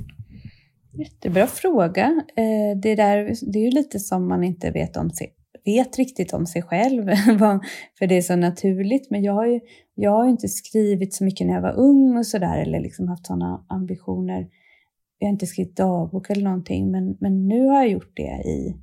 [0.92, 2.24] Jättebra fråga.
[2.36, 6.32] Eh, det, där, det är ju lite som man inte vet om sitt vet riktigt
[6.32, 7.04] om sig själv,
[7.98, 9.10] för det är så naturligt.
[9.10, 9.60] Men jag har ju
[9.94, 13.26] jag har inte skrivit så mycket när jag var ung och sådär, eller liksom haft
[13.26, 14.48] sådana ambitioner.
[15.18, 18.76] Jag har inte skrivit dagbok eller någonting, men, men nu har jag gjort det i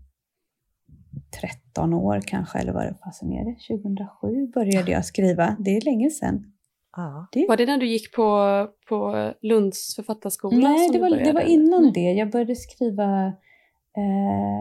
[1.41, 3.77] 13 år kanske, eller vad det fasen är det?
[3.77, 5.55] 2007 började jag skriva.
[5.59, 6.53] Det är länge sedan.
[7.31, 7.45] Det...
[7.47, 10.69] Var det när du gick på, på Lunds författarskola?
[10.69, 12.11] Nej, det var, det var innan det.
[12.11, 13.33] Jag började skriva Eh,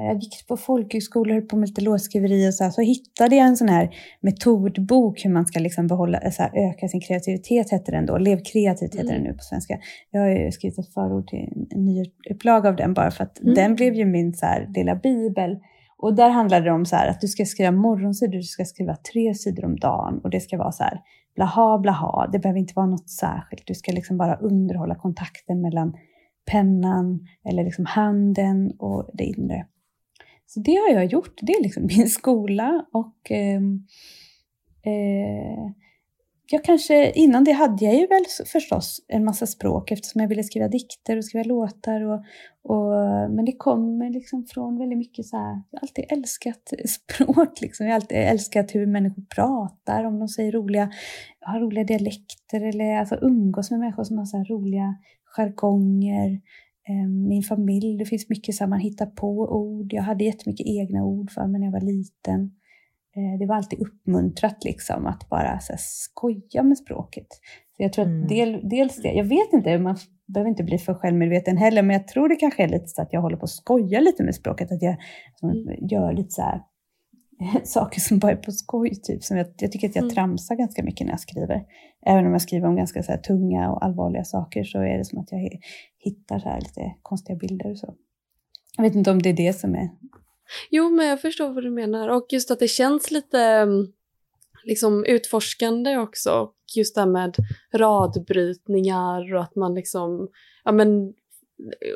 [0.07, 3.57] jag gick på folkhögskolor på med lite låtskriveri och så, här, så hittade jag en
[3.57, 8.07] sån här metodbok hur man ska liksom behålla, så här, öka sin kreativitet, heter den
[8.07, 8.19] då.
[8.19, 9.15] Lev kreativt heter mm.
[9.15, 9.79] den nu på svenska.
[10.11, 13.41] Jag har ju skrivit ett förord till en ny upplaga av den bara för att
[13.41, 13.55] mm.
[13.55, 15.59] den blev ju min så här, lilla bibel.
[15.99, 19.35] Och där handlade det om så att du ska skriva morgonsidor, du ska skriva tre
[19.35, 21.01] sidor om dagen och det ska vara så här
[21.35, 22.29] blaha blaha.
[22.33, 23.67] Det behöver inte vara något särskilt.
[23.67, 25.95] Du ska liksom bara underhålla kontakten mellan
[26.51, 29.67] pennan eller liksom handen och det inre.
[30.47, 31.39] Så det har jag gjort.
[31.43, 33.87] Det är liksom min skola och ehm,
[34.83, 35.71] eh, eh,
[36.51, 40.43] jag kanske, innan det hade jag ju väl förstås en massa språk eftersom jag ville
[40.43, 42.01] skriva dikter och skriva låtar.
[42.01, 42.25] Och,
[42.63, 47.61] och, men det kommer liksom från väldigt mycket så här, jag har alltid älskat språk.
[47.61, 47.87] Liksom.
[47.87, 50.91] Jag har alltid älskat hur människor pratar, om de säger roliga,
[51.41, 54.95] har roliga dialekter eller alltså umgås med människor som har så roliga
[55.37, 56.41] jargonger.
[56.89, 59.93] Ehm, min familj, det finns mycket så här, man hittar på ord.
[59.93, 62.41] Jag hade jättemycket egna ord för mig när jag var liten.
[63.17, 67.27] Eh, det var alltid uppmuntrat liksom att bara så här, skoja med språket.
[67.77, 68.29] Så jag tror att mm.
[68.29, 69.97] del, dels det, jag vet inte, man
[70.27, 73.13] behöver inte bli för självmedveten heller, men jag tror det kanske är lite så att
[73.13, 74.73] jag håller på att skoja lite med språket.
[74.73, 74.97] Att jag
[75.43, 75.87] mm.
[75.89, 76.61] gör lite så här,
[77.65, 78.95] saker som bara är på skoj.
[79.03, 79.25] Typ.
[79.25, 80.15] Som jag, jag tycker att jag mm.
[80.15, 81.65] tramsar ganska mycket när jag skriver.
[82.07, 85.05] Även om jag skriver om ganska så här, tunga och allvarliga saker så är det
[85.05, 85.61] som att jag
[85.99, 87.71] hittar så här, lite konstiga bilder.
[87.71, 87.95] Och så.
[88.77, 89.91] Jag vet inte om det är det som är...
[90.71, 92.09] Jo, men jag förstår vad du menar.
[92.09, 93.87] Och just att det känns lite mm,
[94.65, 96.31] liksom, utforskande också.
[96.31, 97.37] Och just det här med
[97.75, 100.29] radbrytningar och att man liksom
[100.65, 101.13] ja, men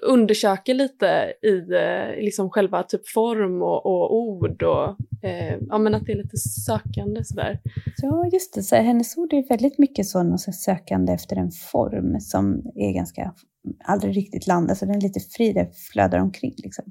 [0.03, 5.95] undersöker lite i eh, liksom själva typ form och, och ord och eh, ja, men
[5.95, 7.61] att det är lite sökande sådär.
[8.03, 8.63] Ja, just det.
[8.63, 13.35] Så hennes ord är väldigt mycket så sökande efter en form som är ganska,
[13.85, 16.55] aldrig riktigt landar, så den är lite fri, det flödar omkring.
[16.57, 16.85] Liksom.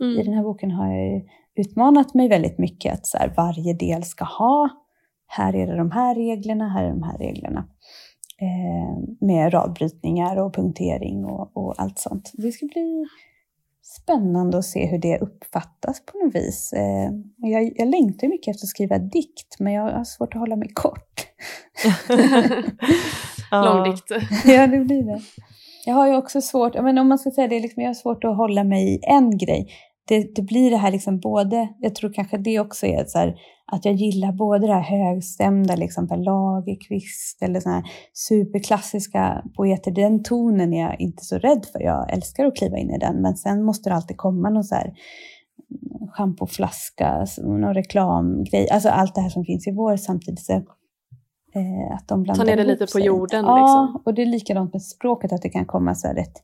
[0.00, 0.20] Mm.
[0.20, 1.22] I den här boken har jag
[1.56, 4.68] utmanat mig väldigt mycket att så här, varje del ska ha,
[5.26, 7.68] här är det de här reglerna, här är de här reglerna
[9.20, 12.30] med radbrytningar och punktering och, och, allt sånt.
[12.34, 13.06] Det ska bli
[13.82, 16.72] spännande att se hur det uppfattas på något vis.
[16.72, 20.56] Eh, jag, jag längtar mycket efter att skriva dikt, men jag har svårt att hålla
[20.56, 21.26] mig kort.
[23.50, 24.10] Långdikt.
[24.44, 25.20] ja, det blir det.
[25.86, 28.24] Jag har ju också svårt, men om man ska säga det, liksom, jag har svårt
[28.24, 29.68] att hålla mig i en grej
[30.08, 33.34] det, det, blir det här liksom både, jag tror kanske det också är så här,
[33.72, 39.90] att jag gillar både det här högstämda, liksom Per Lagerkvist eller såna här superklassiska poeter.
[39.90, 41.80] Den tonen är jag inte så rädd för.
[41.80, 44.74] Jag älskar att kliva in i den, men sen måste det alltid komma någon så
[44.74, 44.94] här
[46.12, 50.44] schampoflaska, någon reklamgrej, alltså allt det här som finns i vår samtidigt.
[50.44, 53.44] Så, eh, att de blandar Ta ner det lite på jorden.
[53.44, 54.02] Ja, liksom.
[54.04, 56.42] och det är likadant med språket, att det kan komma så här rätt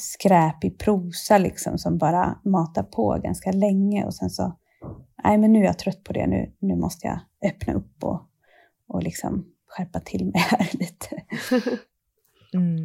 [0.00, 4.58] skräpig prosa liksom som bara matar på ganska länge och sen så
[5.24, 8.22] nej men nu är jag trött på det, nu, nu måste jag öppna upp och,
[8.88, 11.22] och liksom skärpa till mig här lite.
[12.54, 12.76] Mm.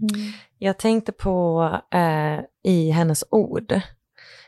[0.00, 0.32] Mm.
[0.58, 3.80] Jag tänkte på eh, i hennes ord,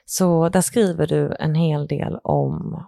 [0.05, 2.85] så där skriver du en hel del om,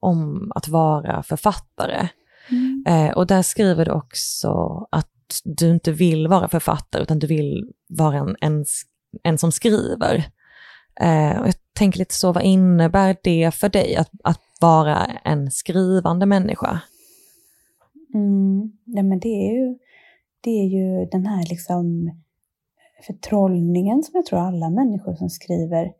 [0.00, 2.08] om att vara författare.
[2.50, 2.84] Mm.
[2.86, 4.50] Eh, och där skriver du också
[4.90, 5.08] att
[5.44, 8.64] du inte vill vara författare utan du vill vara en, en,
[9.22, 10.24] en som skriver.
[11.00, 15.50] Eh, och jag tänker lite så, vad innebär det för dig att, att vara en
[15.50, 16.80] skrivande människa?
[18.14, 18.72] Mm.
[18.84, 19.78] nej men det är ju,
[20.40, 22.10] det är ju den här liksom
[23.06, 25.92] förtrollningen som jag tror alla människor som skriver,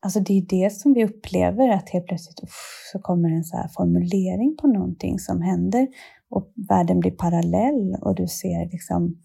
[0.00, 3.68] alltså det är det som vi upplever att helt plötsligt uff, så kommer en så
[3.76, 5.88] formulering på någonting som händer
[6.30, 9.16] och världen blir parallell och du ser liksom,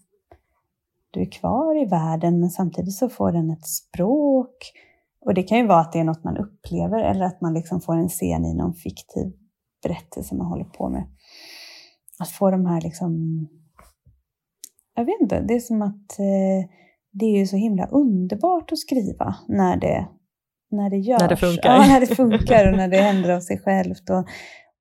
[1.10, 4.72] du är kvar i världen men samtidigt så får den ett språk.
[5.20, 7.80] Och det kan ju vara att det är något man upplever eller att man liksom
[7.80, 9.32] får en scen i någon fiktiv
[9.82, 11.04] berättelse man håller på med.
[12.18, 13.12] Att få de här liksom,
[14.94, 16.70] jag vet inte, det är som att eh,
[17.12, 20.08] det är ju så himla underbart att skriva när det,
[20.70, 21.20] när det görs.
[21.20, 21.76] När det funkar.
[21.76, 24.10] Ja, när det funkar och när det händer av sig självt.
[24.10, 24.28] Och,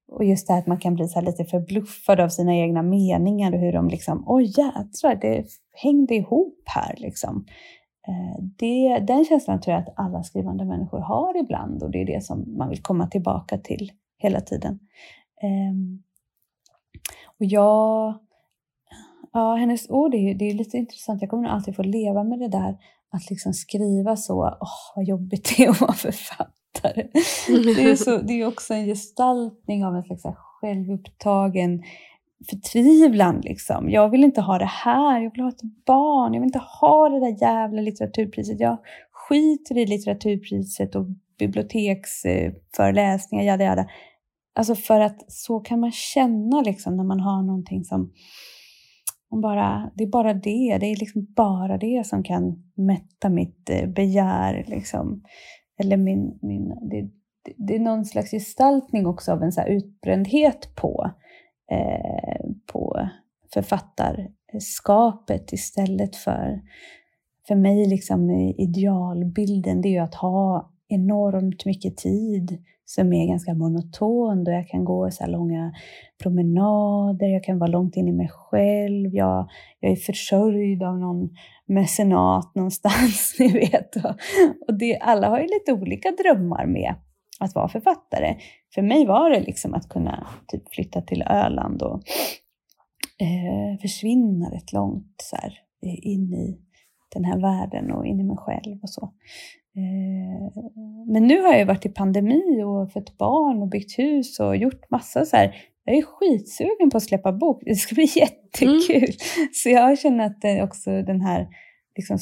[0.08, 3.54] och just det här att man kan bli så lite förbluffad av sina egna meningar
[3.54, 7.46] och hur de liksom, oj jädrar, det hängde ihop här liksom.
[8.08, 12.06] Eh, det, den känslan tror jag att alla skrivande människor har ibland och det är
[12.06, 14.80] det som man vill komma tillbaka till hela tiden.
[15.42, 16.04] Ehm,
[17.40, 18.14] och jag,
[19.34, 22.40] ja, hennes ord är, det är lite intressant, jag kommer nog alltid få leva med
[22.40, 22.78] det där
[23.12, 27.08] att liksom skriva så, åh oh, vad jobbigt det är att vara författare författare.
[27.76, 30.24] Det är, så, det är också en gestaltning av en slags
[30.62, 31.84] självupptagen
[32.50, 33.42] förtvivlan.
[33.42, 33.90] Liksom.
[33.90, 37.10] Jag vill inte ha det här, jag vill ha ett barn, jag vill inte ha
[37.10, 38.60] det där jävla litteraturpriset.
[38.60, 38.78] Jag
[39.12, 41.06] skiter i litteraturpriset och
[41.40, 43.88] biblioteksföreläsningar, jada jada.
[44.56, 48.12] Alltså för att så kan man känna liksom när man har någonting som
[49.42, 53.90] bara, det är bara det, det är liksom bara det som kan mätta mitt eh,
[53.90, 54.66] begär.
[54.68, 55.24] Liksom
[55.78, 57.10] eller min, min, det,
[57.58, 61.12] det är någon slags gestaltning också av en så utbrändhet på,
[61.72, 63.10] eh, på
[63.54, 66.62] författarskapet istället för,
[67.48, 73.54] för mig liksom idealbilden, det är ju att ha enormt mycket tid som är ganska
[73.54, 75.74] monoton då jag kan gå så långa
[76.24, 81.30] promenader, jag kan vara långt in i mig själv, jag, jag är försörjd av någon
[81.66, 83.96] mecenat någonstans, ni vet.
[84.68, 86.96] Och det, alla har ju lite olika drömmar med
[87.40, 88.36] att vara författare.
[88.74, 92.02] För mig var det liksom att kunna typ flytta till Öland och
[93.22, 96.60] eh, försvinna rätt långt så här, in i
[97.14, 99.14] den här världen och in i mig själv och så.
[99.78, 100.64] Eh,
[101.08, 104.90] men nu har jag varit i pandemi och fött barn och byggt hus och gjort
[104.90, 105.56] massa så här.
[105.84, 107.62] Jag är skitsugen på att släppa bok.
[107.66, 108.98] Det ska bli jättekul.
[108.98, 109.50] Mm.
[109.54, 111.48] Så jag känner att det också den här
[111.96, 112.18] liksom,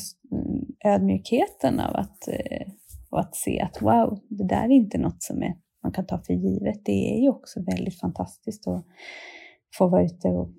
[0.85, 2.67] ödmjukheten av att, eh,
[3.09, 6.17] och att se att wow, det där är inte något som är, man kan ta
[6.17, 6.85] för givet.
[6.85, 8.85] Det är ju också väldigt fantastiskt att
[9.77, 10.49] få vara ute och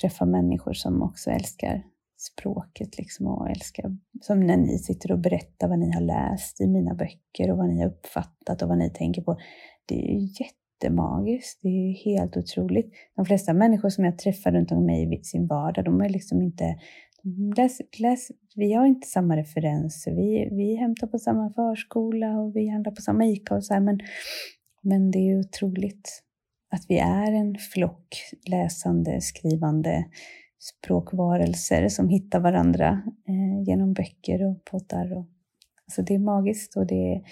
[0.00, 1.82] träffa människor som också älskar
[2.18, 6.66] språket liksom och älskar, som när ni sitter och berättar vad ni har läst i
[6.66, 9.38] mina böcker och vad ni har uppfattat och vad ni tänker på.
[9.86, 12.92] Det är ju jättemagiskt, det är ju helt otroligt.
[13.16, 16.42] De flesta människor som jag träffar runt om mig i sin vardag, de är liksom
[16.42, 16.78] inte
[17.56, 20.14] läs, läs, vi har inte samma referenser.
[20.14, 23.80] Vi, vi hämtar på samma förskola och vi handlar på samma ICA och så här,
[23.80, 23.98] men,
[24.82, 26.22] men det är otroligt
[26.70, 30.04] att vi är en flock läsande, skrivande
[30.58, 35.12] språkvarelser som hittar varandra eh, genom böcker och poddar.
[35.12, 35.26] Och,
[35.86, 37.22] alltså det är magiskt och det är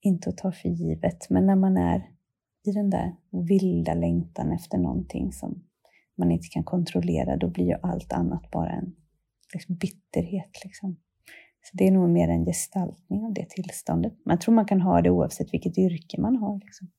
[0.00, 1.30] inte att ta för givet.
[1.30, 1.98] Men när man är
[2.64, 3.16] i den där
[3.48, 5.64] vilda längtan efter någonting som
[6.16, 8.94] man inte kan kontrollera, då blir ju allt annat bara en
[9.52, 10.64] liksom bitterhet.
[10.64, 10.96] Liksom.
[11.62, 14.12] Så det är nog mer en gestaltning av det tillståndet.
[14.24, 16.60] Man tror man kan ha det oavsett vilket yrke man har.
[16.64, 16.90] Liksom.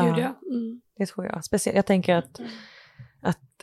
[0.00, 0.34] Gud, ja.
[0.50, 0.80] Mm.
[0.96, 1.44] Det tror jag.
[1.44, 2.77] Speciellt, jag tänker att mm att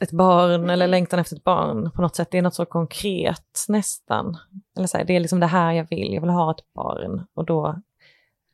[0.01, 3.65] ett barn eller längtan efter ett barn på något sätt, det är något så konkret
[3.67, 4.37] nästan.
[4.77, 7.25] Eller så här, det är liksom det här jag vill, jag vill ha ett barn.
[7.33, 7.81] Och då,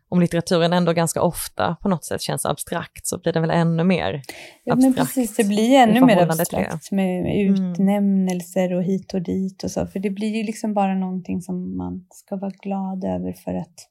[0.09, 3.83] om litteraturen ändå ganska ofta på något sätt känns abstrakt så blir den väl ännu
[3.83, 4.21] mer
[4.63, 4.97] ja, abstrakt.
[4.97, 7.71] Men precis, det blir ännu mer abstrakt med, med mm.
[7.71, 9.87] utnämnelser och hit och dit och så.
[9.87, 13.87] För det blir ju liksom bara någonting som man ska vara glad över för att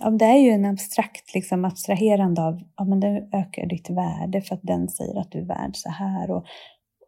[0.00, 4.40] ja, det är ju en abstrakt liksom, abstraherande av ja, men det ökar ditt värde
[4.40, 6.30] för att den säger att du är värd så här.
[6.30, 6.44] Och,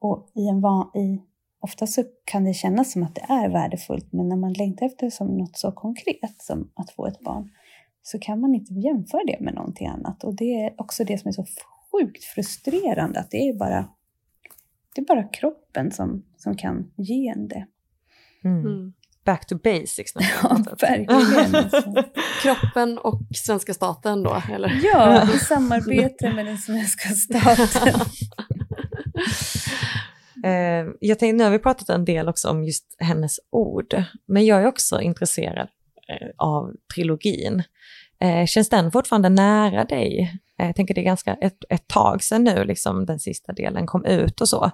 [0.00, 1.22] och i en van, i,
[1.60, 5.10] ofta så kan det kännas som att det är värdefullt, men när man längtar efter
[5.10, 7.50] som något så konkret som att få ett barn,
[8.02, 10.24] så kan man inte jämföra det med någonting annat.
[10.24, 11.46] Och det är också det som är så
[11.92, 13.88] sjukt frustrerande, att det är bara,
[14.94, 17.66] det är bara kroppen som, som kan ge en det.
[18.44, 18.92] Mm.
[19.30, 20.12] Back to basics.
[20.42, 21.70] Ja, verkligen.
[22.42, 24.80] Kroppen och svenska staten då, eller?
[24.82, 28.00] Ja, i samarbete med den svenska staten.
[30.44, 34.46] Eh, jag tänkte, nu har vi pratat en del också om just hennes ord, men
[34.46, 35.68] jag är också intresserad
[36.08, 37.62] eh, av trilogin.
[38.20, 40.40] Eh, känns den fortfarande nära dig?
[40.56, 44.04] Jag tänker det är ganska ett, ett tag sedan nu, liksom den sista delen kom
[44.04, 44.70] ut och så.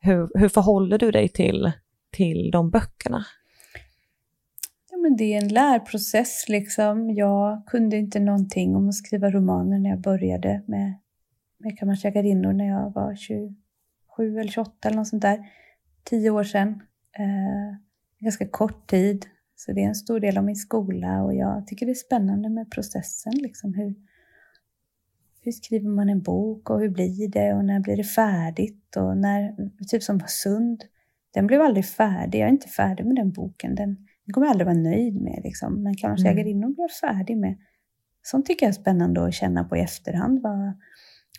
[0.00, 1.72] Hur, hur förhåller du dig till,
[2.12, 3.24] till de böckerna?
[5.06, 6.48] Men det är en lärprocess.
[6.48, 7.10] Liksom.
[7.10, 10.94] Jag kunde inte någonting om att skriva romaner när jag började med,
[11.58, 15.38] med Kammarsägarinnor när jag var 27 eller 28 eller något sånt där.
[16.04, 16.68] Tio år sedan.
[17.18, 17.76] Eh,
[18.20, 19.26] ganska kort tid.
[19.56, 22.48] Så det är en stor del av min skola och jag tycker det är spännande
[22.48, 23.32] med processen.
[23.34, 23.74] Liksom.
[23.74, 23.94] Hur,
[25.40, 28.96] hur skriver man en bok och hur blir det och när blir det färdigt?
[28.96, 29.56] Och när,
[29.88, 30.84] typ som Sund,
[31.34, 32.38] den blev aldrig färdig.
[32.38, 33.74] Jag är inte färdig med den boken.
[33.74, 35.40] Den, den kommer jag aldrig vara nöjd med.
[35.44, 35.82] Liksom.
[35.82, 36.34] Men Kammarens mm.
[36.34, 37.58] blev jag färdig med.
[38.22, 40.42] Sånt tycker jag är spännande att känna på i efterhand.
[40.42, 40.74] Va?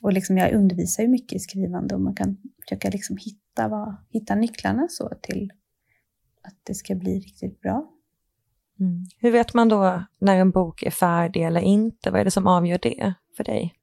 [0.02, 3.96] Och liksom jag undervisar ju mycket i skrivande och man kan försöka liksom hitta, vad,
[4.10, 5.52] hitta nycklarna så till
[6.42, 7.92] att det ska bli riktigt bra.
[8.80, 9.06] Mm.
[9.20, 12.12] Hur vet man då när en bok är färdig eller inte?
[12.12, 13.74] Vad är det som avgör det för dig?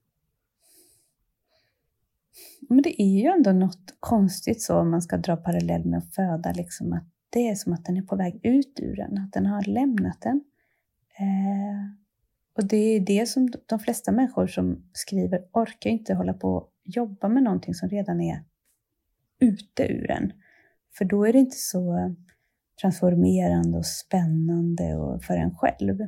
[2.68, 6.14] Men det är ju ändå något konstigt så om man ska dra parallell med att
[6.14, 9.32] föda, liksom att det är som att den är på väg ut ur den, att
[9.32, 10.44] den har lämnat den.
[11.18, 11.90] Eh,
[12.56, 16.72] och det är det som de flesta människor som skriver orkar inte hålla på och
[16.84, 18.44] jobba med någonting som redan är
[19.40, 20.32] ute ur en.
[20.98, 22.14] För då är det inte så
[22.80, 25.98] transformerande och spännande och för en själv.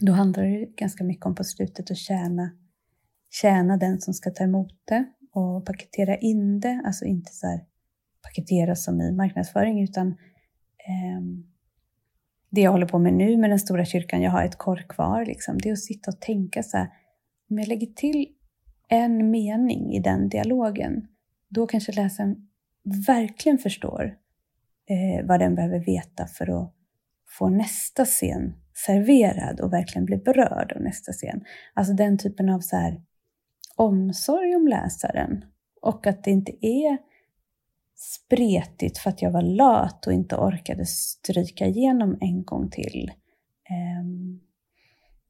[0.00, 2.50] Då handlar det ganska mycket om på slutet att tjäna,
[3.30, 7.69] tjäna den som ska ta emot det och paketera in det, alltså inte så här
[8.22, 11.20] paketeras som i marknadsföring utan eh,
[12.50, 15.24] det jag håller på med nu med den stora kyrkan, jag har ett kork kvar,
[15.24, 16.88] liksom, det är att sitta och tänka så här,
[17.50, 18.26] om jag lägger till
[18.88, 21.06] en mening i den dialogen,
[21.48, 22.48] då kanske läsaren
[23.06, 24.16] verkligen förstår
[24.86, 26.74] eh, vad den behöver veta för att
[27.38, 28.54] få nästa scen
[28.86, 31.44] serverad och verkligen bli berörd av nästa scen.
[31.74, 33.02] Alltså den typen av så här,
[33.76, 35.44] omsorg om läsaren
[35.82, 36.98] och att det inte är
[38.00, 43.10] spretigt för att jag var lat och inte orkade stryka igenom en gång till.
[44.00, 44.40] Um,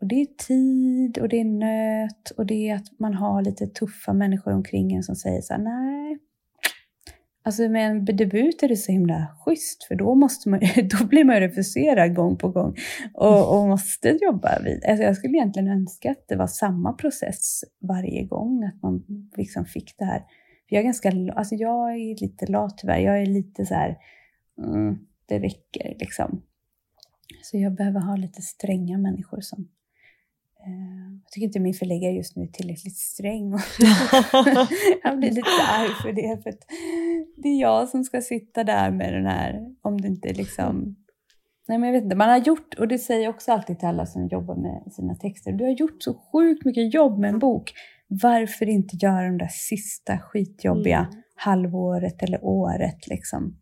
[0.00, 3.66] och det är tid och det är nöt och det är att man har lite
[3.66, 6.18] tuffa människor omkring en som säger så här, nej,
[7.42, 10.60] Alltså med en debut är det så himla schysst för då, måste man,
[11.00, 12.76] då blir man refuserad gång på gång
[13.14, 14.84] och, och måste jobba vid.
[14.84, 19.04] Alltså jag skulle egentligen önska att det var samma process varje gång, att man
[19.36, 20.22] liksom fick det här
[20.70, 23.98] jag är ganska, alltså jag är lite lat tyvärr, jag är lite så här,
[24.58, 26.42] mm, det räcker liksom.
[27.42, 29.68] Så jag behöver ha lite stränga människor som
[30.66, 33.50] Eh, jag tycker inte min förläggare just nu är tillräckligt sträng.
[35.02, 36.42] jag blir lite arg för det.
[36.42, 36.54] För
[37.36, 40.96] det är jag som ska sitta där med den här, om det inte liksom...
[41.68, 43.88] Nej men jag vet inte, man har gjort, och det säger jag också alltid till
[43.88, 47.38] alla som jobbar med sina texter, du har gjort så sjukt mycket jobb med en
[47.38, 47.72] bok.
[48.10, 51.22] Varför inte göra de där sista skitjobbiga mm.
[51.34, 53.56] halvåret eller året liksom?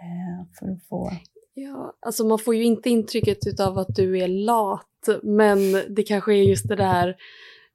[0.00, 1.10] Eh, för att få...
[1.54, 4.86] Ja, alltså man får ju inte intrycket av att du är lat
[5.22, 5.58] men
[5.88, 7.08] det kanske är just det där,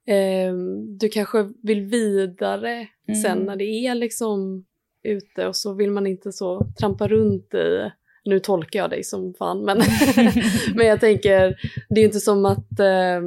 [0.06, 0.54] eh,
[0.98, 3.20] du kanske vill vidare mm.
[3.22, 4.64] sen när det är liksom
[5.02, 7.90] ute och så vill man inte så trampa runt i
[8.24, 9.78] nu tolkar jag dig som fan, men,
[10.74, 11.56] men jag tänker,
[11.88, 13.22] det är inte som att, eh,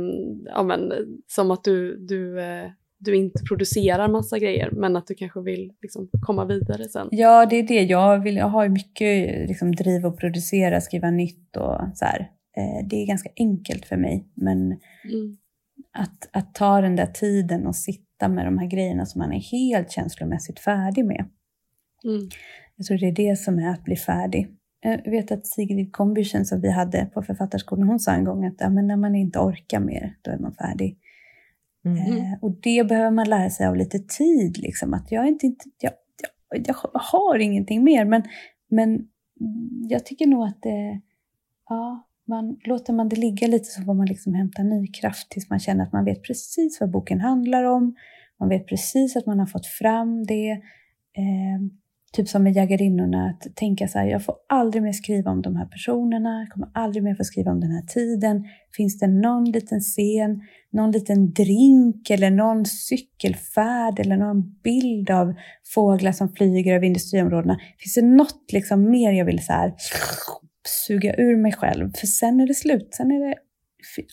[0.46, 0.94] ja, men,
[1.28, 5.74] som att du, du, eh, du inte producerar massa grejer, men att du kanske vill
[5.82, 7.08] liksom, komma vidare sen.
[7.12, 7.84] Ja, det är det.
[7.84, 12.20] Jag, vill, jag har mycket liksom, driv att producera, skriva nytt och så här.
[12.58, 14.28] Eh, det är ganska enkelt för mig.
[14.34, 15.38] Men mm.
[15.94, 19.40] att, att ta den där tiden och sitta med de här grejerna som man är
[19.40, 21.26] helt känslomässigt färdig med.
[22.04, 22.30] Mm.
[22.76, 24.48] Jag tror det är det som är att bli färdig.
[24.86, 28.56] Jag vet att Sigrid Kombüchen som vi hade på författarskolan, hon sa en gång att
[28.58, 30.98] ja, men när man inte orkar mer, då är man färdig.
[31.86, 31.98] Mm.
[31.98, 35.66] Eh, och det behöver man lära sig av lite tid, liksom, att jag, inte, inte,
[35.80, 35.94] jag,
[36.50, 38.24] jag, jag har ingenting mer, men,
[38.70, 39.08] men
[39.90, 41.02] jag tycker nog att det,
[41.70, 45.50] ja, man, låter man det ligga lite så får man liksom hämta ny kraft tills
[45.50, 47.96] man känner att man vet precis vad boken handlar om.
[48.40, 50.52] Man vet precis att man har fått fram det.
[51.18, 51.60] Eh,
[52.16, 55.56] typ som med jägarinnorna, att tänka så här, jag får aldrig mer skriva om de
[55.56, 58.44] här personerna, jag kommer aldrig mer få skriva om den här tiden.
[58.78, 60.42] Finns det någon liten scen,
[60.72, 65.34] någon liten drink eller någon cykelfärd eller någon bild av
[65.74, 67.60] fåglar som flyger över industriområdena?
[67.78, 69.74] Finns det något liksom mer jag vill så här,
[70.88, 71.94] suga ur mig själv?
[71.94, 73.36] För sen är det slut, sen är det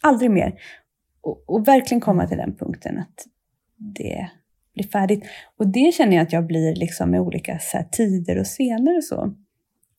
[0.01, 0.55] aldrig mer.
[1.21, 3.27] Och, och verkligen komma till den punkten att
[3.77, 4.31] det
[4.75, 5.25] blir färdigt.
[5.59, 9.05] Och det känner jag att jag blir liksom med olika här, tider och scener och
[9.05, 9.35] så.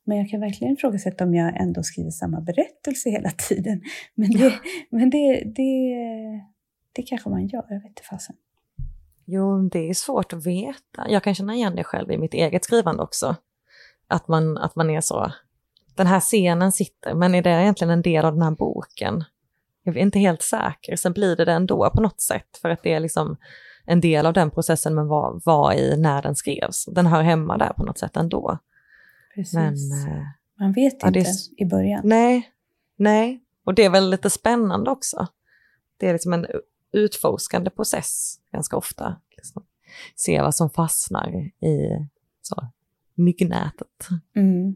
[0.06, 3.82] Men jag kan verkligen ifrågasätta om jag ändå skriver samma berättelse hela tiden.
[4.16, 4.52] Men det, ja.
[4.90, 5.96] men det, det,
[6.94, 8.36] det kanske man gör, jag vet inte fasen.
[9.26, 11.10] Jo, det är svårt att veta.
[11.10, 13.36] Jag kan känna igen det själv i mitt eget skrivande också.
[14.08, 15.32] Att man, att man är så,
[15.96, 19.24] den här scenen sitter, men är det egentligen en del av den här boken?
[19.84, 22.84] Jag är inte helt säker, sen blir det det ändå på något sätt, för att
[22.84, 23.38] det är liksom
[23.86, 26.86] en del av den processen man var, var i när den skrevs.
[26.86, 28.58] Den hör hemma där på något sätt ändå.
[29.36, 29.54] Precis.
[29.54, 30.24] Men, eh,
[30.60, 32.02] Man vet ja, inte är, i början.
[32.04, 32.52] Nej,
[32.96, 33.44] nej.
[33.66, 35.28] Och det är väl lite spännande också.
[35.98, 36.46] Det är liksom en
[36.92, 39.16] utforskande process ganska ofta.
[39.38, 39.64] Liksom.
[40.16, 42.08] Se vad som fastnar i
[42.42, 42.68] så,
[43.16, 44.08] myggnätet.
[44.36, 44.76] Mm.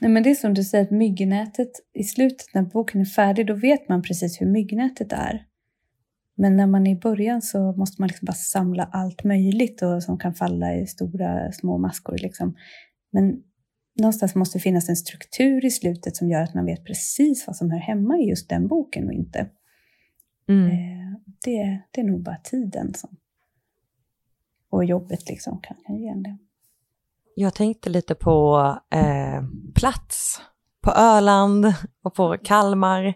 [0.00, 3.46] Nej, men det är som du säger, att myggnätet i slutet när boken är färdig,
[3.46, 5.46] då vet man precis hur myggnätet är.
[6.36, 10.02] Men när man är i början så måste man liksom bara samla allt möjligt och
[10.02, 12.18] som kan falla i stora, små maskor.
[12.18, 12.56] Liksom.
[13.12, 13.42] Men
[14.00, 17.56] någonstans måste det finnas en struktur i slutet som gör att man vet precis vad
[17.56, 19.50] som hör hemma i just den boken och inte.
[20.48, 20.66] Mm.
[20.66, 23.16] Eh, det, det är nog bara tiden som,
[24.70, 26.38] och jobbet liksom kan, kan ge en det.
[27.36, 28.58] Jag tänkte lite på
[28.90, 29.42] eh,
[29.74, 30.40] plats
[30.84, 31.74] på Öland
[32.04, 33.14] och på Kalmar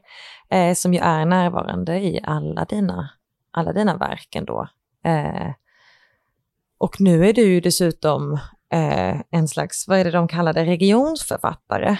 [0.50, 3.10] eh, som ju är närvarande i alla dina,
[3.50, 4.68] alla dina verk ändå.
[5.04, 5.52] Eh,
[6.78, 8.32] och nu är du ju dessutom
[8.72, 11.96] eh, en slags, vad är det de kallar det, regionsförfattare?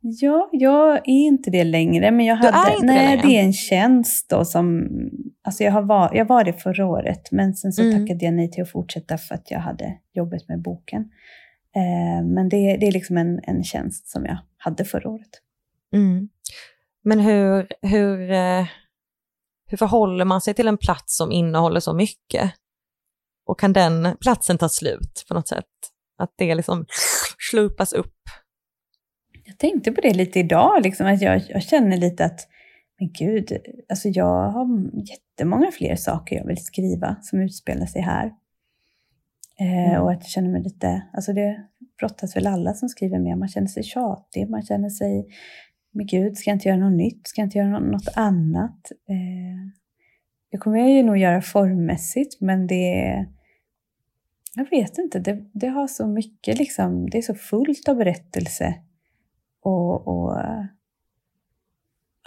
[0.00, 3.42] Ja, jag är inte det längre, men jag hade, du är nej, det, det är
[3.42, 4.88] en tjänst då som,
[5.44, 8.00] alltså jag, har var, jag var det förra året, men sen så mm.
[8.00, 11.10] tackade jag nej till att fortsätta för att jag hade jobbet med boken.
[11.76, 15.30] Eh, men det, det är liksom en, en tjänst som jag hade förra året.
[15.92, 16.28] Mm.
[17.04, 18.66] Men hur, hur, eh,
[19.66, 22.52] hur förhåller man sig till en plats som innehåller så mycket?
[23.46, 25.64] Och kan den platsen ta slut på något sätt?
[26.18, 26.86] Att det liksom
[27.50, 28.14] slupas upp?
[29.44, 32.48] Jag tänkte på det lite idag, liksom, att jag, jag känner lite att
[32.98, 33.52] men gud,
[33.88, 38.32] alltså jag har jättemånga fler saker jag vill skriva som utspelar sig här.
[39.60, 40.02] Eh, mm.
[40.02, 41.64] Och att jag känner mig lite, alltså det
[41.98, 45.26] brottas väl alla som skriver med, man känner sig tjatig, man känner sig,
[45.92, 48.92] men gud, ska jag inte göra något nytt, ska jag inte göra något annat?
[49.08, 49.72] Eh,
[50.50, 53.26] det kommer jag ju nog göra formmässigt, men det
[54.54, 58.74] jag vet inte, det, det har så mycket liksom, det är så fullt av berättelse
[59.62, 60.36] och, och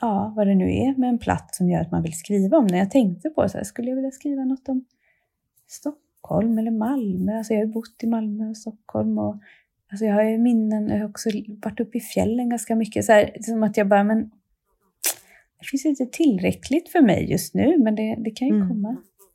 [0.01, 2.67] ja, vad det nu är med en plats som gör att man vill skriva om.
[2.67, 4.85] När jag tänkte på så här, skulle jag vilja skriva något om
[5.67, 7.37] Stockholm Stockholm eller Malmö.
[7.37, 9.17] Alltså jag har bott i Malmö och Stockholm.
[9.17, 9.35] Och,
[9.91, 11.29] alltså jag har ju minnen, jag har också
[11.63, 13.05] varit uppe i fjällen ganska mycket.
[13.05, 14.31] Så här, som att jag bara, men
[15.59, 18.67] det finns inte tillräckligt för mig just nu, men det, det kan ju mm.
[18.67, 18.89] komma.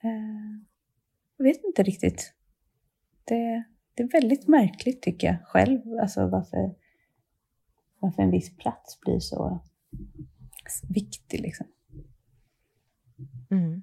[0.05, 0.61] Uh,
[1.37, 2.33] jag vet inte riktigt.
[3.25, 3.65] Det,
[3.95, 6.75] det är väldigt märkligt tycker jag själv, alltså varför,
[7.99, 9.61] varför en viss plats blir så
[10.89, 11.41] viktig.
[11.41, 11.67] Liksom.
[13.51, 13.83] Mm.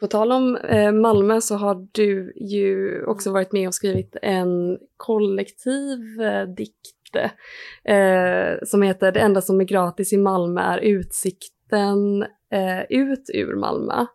[0.00, 4.78] På tal om eh, Malmö så har du ju också varit med och skrivit en
[4.96, 7.16] kollektiv eh, dikt
[7.84, 12.22] eh, som heter Det enda som är gratis i Malmö är utsikten
[12.52, 14.06] eh, ut ur Malmö.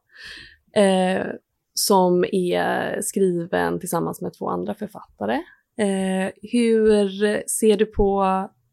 [0.75, 1.25] Eh,
[1.73, 5.35] som är skriven tillsammans med två andra författare.
[5.77, 7.09] Eh, hur
[7.49, 8.23] ser du på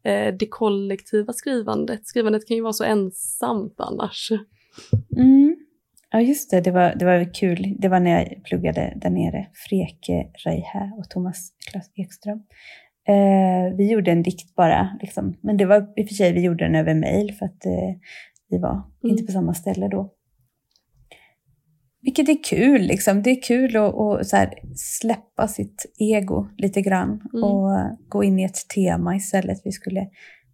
[0.03, 2.07] eh, det kollektiva skrivandet?
[2.07, 4.31] Skrivandet kan ju vara så ensamt annars.
[5.17, 5.58] Mm.
[6.11, 6.61] Ja, just det.
[6.61, 7.75] Det var, det var kul.
[7.79, 9.47] Det var när jag pluggade där nere.
[9.53, 12.43] Freke Reihä och Thomas Klas Ekström.
[13.07, 15.37] Eh, vi gjorde en dikt bara, liksom.
[15.41, 17.95] men det var i och för sig, vi gjorde den över mail för att eh,
[18.49, 18.85] vi var mm.
[19.03, 20.13] inte på samma ställe då.
[22.01, 23.23] Vilket är kul, liksom.
[23.23, 27.43] det är kul att, att här, släppa sitt ego lite grann mm.
[27.43, 29.61] och gå in i ett tema istället.
[29.63, 30.09] Vi skulle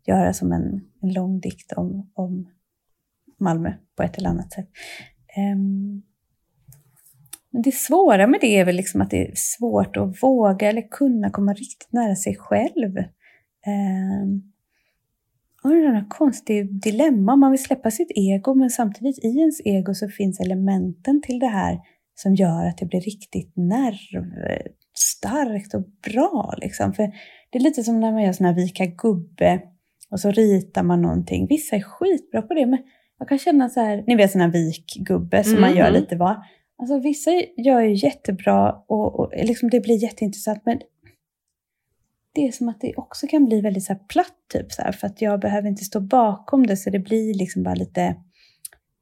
[0.07, 2.47] göra som en, en lång dikt om, om
[3.39, 4.69] Malmö på ett eller annat sätt.
[5.35, 6.01] Ehm,
[7.49, 10.87] men det svåra med det är väl liksom att det är svårt att våga eller
[10.91, 12.97] kunna komma riktigt nära sig själv.
[13.65, 14.51] Ehm,
[15.63, 17.35] och det är ett konstigt dilemma.
[17.35, 21.47] Man vill släppa sitt ego, men samtidigt i ens ego så finns elementen till det
[21.47, 21.79] här
[22.15, 26.55] som gör att det blir riktigt nervstarkt och bra.
[26.57, 26.93] Liksom.
[26.93, 27.11] För
[27.49, 29.61] det är lite som när man gör sån här vika gubbe
[30.09, 31.47] och så ritar man någonting.
[31.47, 32.79] Vissa är skitbra på det, men
[33.19, 35.61] jag kan känna så här, ni vet sån här vikgubbe som mm.
[35.61, 36.01] man gör mm.
[36.01, 36.37] lite var.
[36.77, 40.79] Alltså vissa gör ju jättebra och, och liksom det blir jätteintressant, men
[42.33, 45.07] det är som att det också kan bli väldigt så platt, typ så här, för
[45.07, 48.15] att jag behöver inte stå bakom det, så det blir liksom bara lite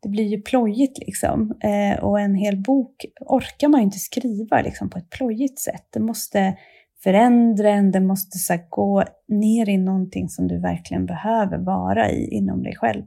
[0.03, 1.53] det blir ju plojigt liksom.
[1.64, 5.88] Eh, och en hel bok orkar man ju inte skriva liksom, på ett plojigt sätt.
[5.89, 6.57] Det måste
[7.03, 12.11] förändra en, det måste så här, gå ner i någonting som du verkligen behöver vara
[12.11, 13.03] i inom dig själv.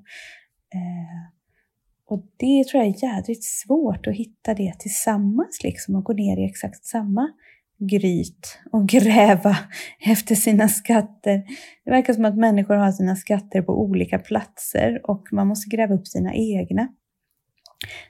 [0.76, 1.26] Eh,
[2.08, 6.38] och det tror jag är jädrigt svårt att hitta det tillsammans liksom och gå ner
[6.38, 7.28] i exakt samma
[7.78, 9.56] gryt och gräva
[10.00, 11.42] efter sina skatter.
[11.84, 15.94] Det verkar som att människor har sina skatter på olika platser och man måste gräva
[15.94, 16.88] upp sina egna.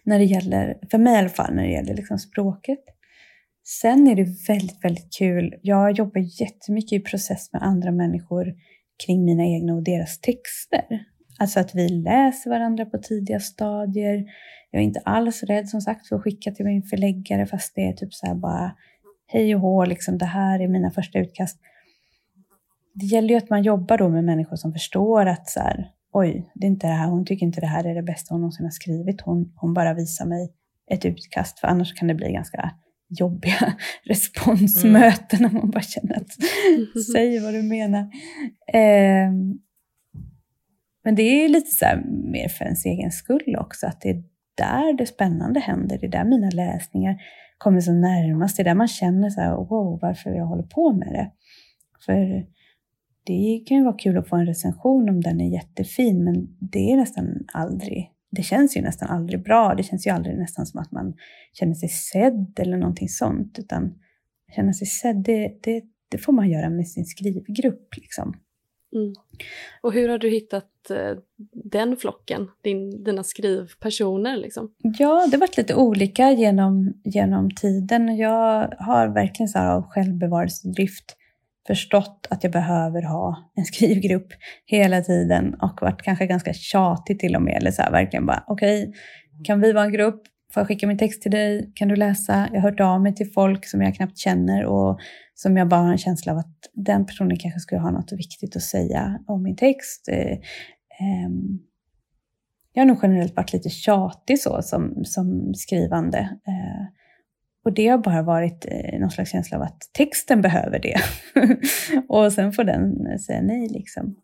[0.04, 2.84] När det gäller, för mig i alla fall, när det gäller liksom språket.
[3.64, 5.54] Sen är det väldigt, väldigt kul.
[5.62, 8.54] Jag jobbar jättemycket i process med andra människor
[9.06, 11.04] kring mina egna och deras texter.
[11.38, 14.24] Alltså att vi läser varandra på tidiga stadier.
[14.70, 17.88] Jag är inte alls rädd som sagt för att skicka till min förläggare fast det
[17.88, 18.72] är typ så här bara
[19.26, 21.60] hej och hå, liksom, det här är mina första utkast.
[22.94, 26.50] Det gäller ju att man jobbar då med människor som förstår att så här, oj,
[26.54, 28.64] det är inte det här, hon tycker inte det här är det bästa hon någonsin
[28.64, 29.20] har skrivit.
[29.20, 30.52] Hon, hon bara visar mig
[30.90, 32.70] ett utkast, för annars kan det bli ganska
[33.08, 35.52] jobbiga responsmöten mm.
[35.52, 36.32] när man bara känner att
[37.12, 38.00] säg vad du menar.
[38.72, 39.30] Eh,
[41.06, 44.22] men det är lite så här, mer för ens egen skull också, att det är
[44.54, 45.98] där det spännande händer.
[45.98, 47.16] Det är där mina läsningar
[47.58, 48.56] kommer som närmast.
[48.56, 51.30] Det är där man känner så här, wow, varför jag håller på med det.
[52.06, 52.46] För
[53.26, 56.92] det kan ju vara kul att få en recension om den är jättefin, men det
[56.92, 59.74] är nästan aldrig det känns ju nästan aldrig bra.
[59.74, 61.14] Det känns ju aldrig nästan som att man
[61.52, 63.58] känner sig sedd eller någonting sånt.
[63.58, 63.94] Utan
[64.56, 67.96] känna sig sedd, det, det, det får man göra med sin skrivgrupp.
[67.96, 68.34] Liksom.
[68.96, 69.14] Mm.
[69.80, 71.18] Och hur har du hittat eh,
[71.52, 74.36] den flocken, din, dina skrivpersoner?
[74.36, 74.74] Liksom?
[74.78, 78.16] Ja, det har varit lite olika genom, genom tiden.
[78.16, 81.16] Jag har verkligen så av självbevarelsedrift
[81.66, 84.28] förstått att jag behöver ha en skrivgrupp
[84.66, 87.56] hela tiden och varit kanske ganska tjatig till och med.
[87.56, 88.94] Eller så här, verkligen bara, okej, okay,
[89.44, 90.22] kan vi vara en grupp?
[90.56, 91.72] Får jag skicka min text till dig?
[91.74, 92.48] Kan du läsa?
[92.52, 95.00] Jag har hört av mig till folk som jag knappt känner och
[95.34, 98.56] som jag bara har en känsla av att den personen kanske skulle ha något viktigt
[98.56, 100.08] att säga om min text.
[100.08, 100.38] Eh,
[101.00, 101.58] ehm,
[102.72, 106.18] jag har nog generellt varit lite tjatig så som, som skrivande.
[106.18, 106.86] Eh,
[107.64, 111.00] och det har bara varit eh, någon slags känsla av att texten behöver det.
[112.08, 114.16] och sen får den säga nej liksom.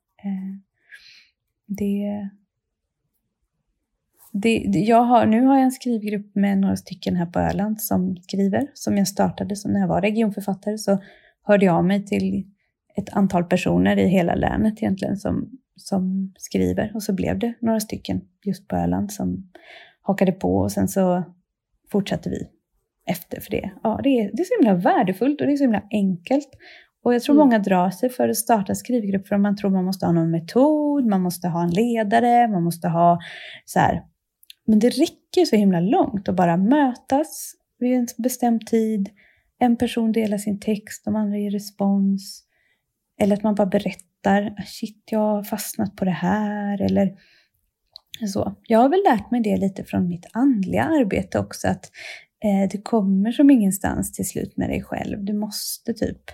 [1.66, 2.30] det,
[4.32, 8.16] det, jag har, nu har jag en skrivgrupp med några stycken här på Öland som
[8.16, 10.78] skriver, som jag startade som när jag var regionförfattare.
[10.78, 10.98] Så
[11.42, 12.46] hörde jag mig till
[12.96, 16.90] ett antal personer i hela länet egentligen som, som skriver.
[16.94, 19.50] Och så blev det några stycken just på Öland som
[20.02, 21.24] hakade på och sen så
[21.92, 22.48] fortsatte vi
[23.06, 23.70] efter för det.
[23.82, 26.48] Ja, det är, det är så himla värdefullt och det är så himla enkelt.
[27.04, 27.46] Och jag tror mm.
[27.46, 31.06] många drar sig för att starta skrivgrupp för man tror man måste ha någon metod,
[31.06, 33.18] man måste ha en ledare, man måste ha
[33.64, 34.02] så här,
[34.66, 39.10] men det räcker så himla långt att bara mötas vid en bestämd tid.
[39.58, 42.44] En person delar sin text, de andra ger respons.
[43.20, 46.82] Eller att man bara berättar, shit jag har fastnat på det här.
[46.82, 47.16] Eller
[48.26, 48.54] så.
[48.66, 51.90] Jag har väl lärt mig det lite från mitt andliga arbete också, att
[52.44, 55.24] eh, du kommer som ingenstans till slut med dig själv.
[55.24, 56.30] Du måste typ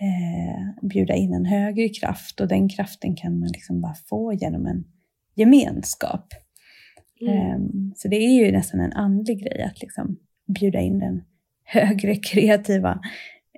[0.00, 4.66] eh, bjuda in en högre kraft och den kraften kan man liksom bara få genom
[4.66, 4.84] en
[5.34, 6.34] gemenskap.
[7.22, 7.54] Mm.
[7.54, 10.16] Um, så det är ju nästan en andlig grej att liksom
[10.46, 11.22] bjuda in den
[11.64, 13.00] högre kreativa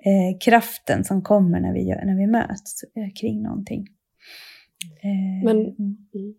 [0.05, 3.87] eh, kraften som kommer när vi, gör, när vi möts eh, kring någonting.
[5.01, 6.35] Eh, men, mm.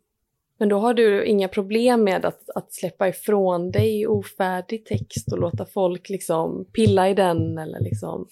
[0.59, 5.39] men då har du inga problem med att, att släppa ifrån dig ofärdig text och
[5.39, 8.27] låta folk liksom pilla i den eller liksom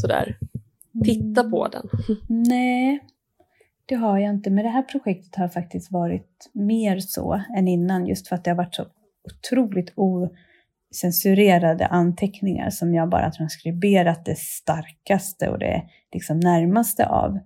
[0.00, 0.38] sådär
[1.04, 1.88] titta på den?
[2.28, 3.00] Nej,
[3.86, 8.06] det har jag inte, men det här projektet har faktiskt varit mer så än innan,
[8.06, 8.86] just för att det har varit så
[9.24, 15.82] otroligt ocensurerade anteckningar som jag bara transkriberat det starkaste och det
[16.12, 17.38] liksom närmaste av.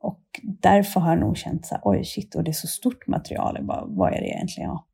[0.00, 3.06] Och därför har jag nog känt så här, oj shit, och det är så stort
[3.06, 4.84] material, bara, vad är det egentligen jag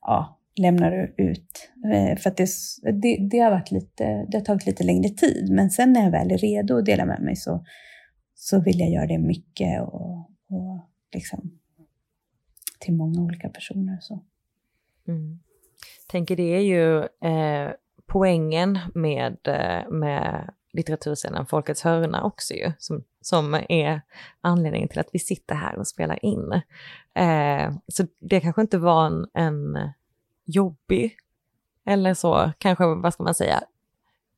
[0.00, 1.70] ja, lämnar du ut?
[1.92, 2.48] Eh, för att det,
[3.02, 6.10] det, det, har varit lite, det har tagit lite längre tid, men sen när jag
[6.10, 7.64] väl är redo att dela med mig så
[8.36, 11.58] så vill jag göra det mycket och, och liksom
[12.78, 13.98] till många olika personer.
[14.00, 14.24] Så.
[15.08, 15.38] Mm.
[16.06, 16.98] Tänker det är ju
[17.30, 17.72] eh,
[18.06, 24.00] poängen med, eh, med litteraturscenen Folkets hörna också ju, som, som är
[24.40, 26.52] anledningen till att vi sitter här och spelar in.
[27.14, 29.90] Eh, så det kanske inte var en, en
[30.44, 31.16] jobbig,
[31.86, 33.62] eller så, kanske, vad ska man säga,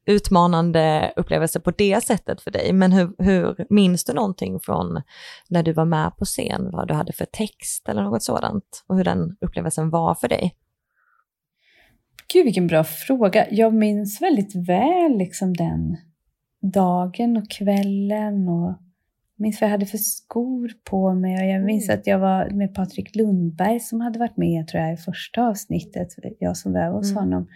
[0.09, 2.73] utmanande upplevelse på det sättet för dig.
[2.73, 5.03] Men hur, hur minns du någonting från
[5.49, 8.97] när du var med på scen, vad du hade för text eller något sådant och
[8.97, 10.55] hur den upplevelsen var för dig?
[12.33, 13.47] Gud vilken bra fråga.
[13.51, 15.97] Jag minns väldigt väl liksom den
[16.73, 18.75] dagen och kvällen och
[19.37, 21.99] jag minns vad jag hade för skor på mig och jag minns mm.
[21.99, 26.09] att jag var med Patrik Lundberg som hade varit med tror jag i första avsnittet,
[26.39, 27.23] jag som var hos mm.
[27.23, 27.47] honom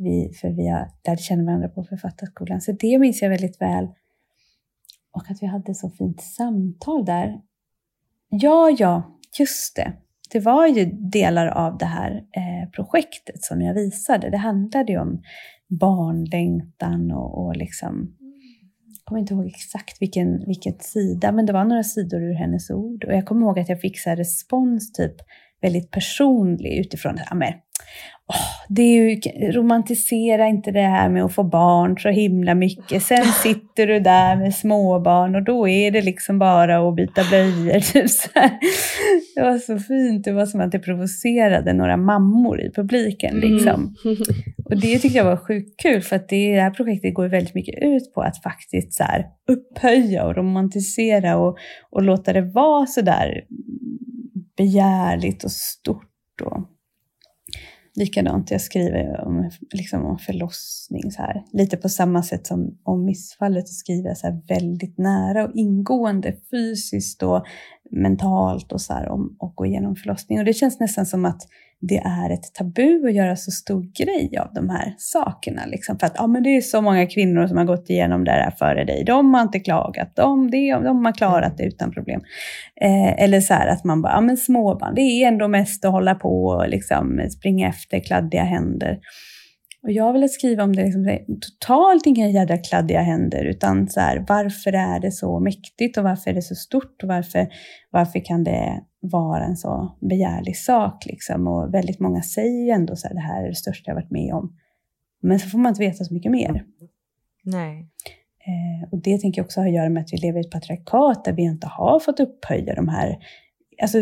[0.00, 2.60] vi, för vi har lärt känna varandra på författarskolan.
[2.60, 3.84] Så det minns jag väldigt väl.
[5.12, 7.40] Och att vi hade så fint samtal där.
[8.28, 9.92] Ja, ja, just det.
[10.32, 14.30] Det var ju delar av det här eh, projektet som jag visade.
[14.30, 15.22] Det handlade ju om
[15.68, 18.16] barnlängtan och, och liksom
[18.86, 22.70] jag kommer inte ihåg exakt vilken, vilken sida, men det var några sidor ur hennes
[22.70, 23.04] ord.
[23.04, 25.14] Och jag kommer ihåg att jag fick så respons, typ
[25.60, 27.34] väldigt personlig utifrån, ja
[28.30, 29.20] Oh, det är ju,
[29.52, 33.02] romantisera inte det här med att få barn så himla mycket.
[33.02, 37.80] Sen sitter du där med småbarn och då är det liksom bara att byta blöjor.
[37.92, 38.10] Typ
[39.34, 40.24] det var så fint.
[40.24, 43.36] Det var som att det provocerade några mammor i publiken.
[43.36, 43.50] Mm.
[43.50, 43.94] Liksom.
[44.04, 44.16] Mm.
[44.64, 47.54] Och det tyckte jag var sjukt kul för att det, det här projektet går väldigt
[47.54, 51.58] mycket ut på att faktiskt så här, upphöja och romantisera och,
[51.90, 53.44] och låta det vara så där
[54.56, 56.40] begärligt och stort.
[56.42, 56.66] Och,
[58.00, 61.44] Likadant, jag skriver om, liksom om förlossning, så här.
[61.52, 65.50] lite på samma sätt som om missfallet, så skriver jag så här väldigt nära och
[65.54, 67.44] ingående fysiskt och
[67.90, 70.38] mentalt och så här, om, och gå igenom förlossning.
[70.38, 71.42] Och det känns nästan som att
[71.80, 75.66] det är ett tabu att göra så stor grej av de här sakerna.
[75.66, 75.98] Liksom.
[75.98, 78.50] För att ja, men det är så många kvinnor som har gått igenom det här
[78.50, 79.04] före dig.
[79.04, 82.20] De har inte klagat, de, det, de har klarat det utan problem.
[82.80, 85.92] Eh, eller så här att man bara, ja men småbarn, det är ändå mest att
[85.92, 88.98] hålla på och liksom springa efter kladdiga händer.
[89.82, 94.24] Och jag vill skriva om det liksom, totalt inga jädra kladdiga händer, utan så här,
[94.28, 97.48] varför är det så mäktigt och varför är det så stort och varför,
[97.90, 101.06] varför kan det vara en så begärlig sak?
[101.06, 101.46] Liksom?
[101.46, 104.10] Och väldigt många säger ju ändå så här, det här är det största jag varit
[104.10, 104.56] med om.
[105.22, 106.64] Men så får man inte veta så mycket mer.
[107.44, 107.88] Nej.
[108.46, 110.50] Eh, och det tänker jag också ha att göra med att vi lever i ett
[110.50, 113.18] patriarkat där vi inte har fått upphöja de här
[113.82, 113.98] Alltså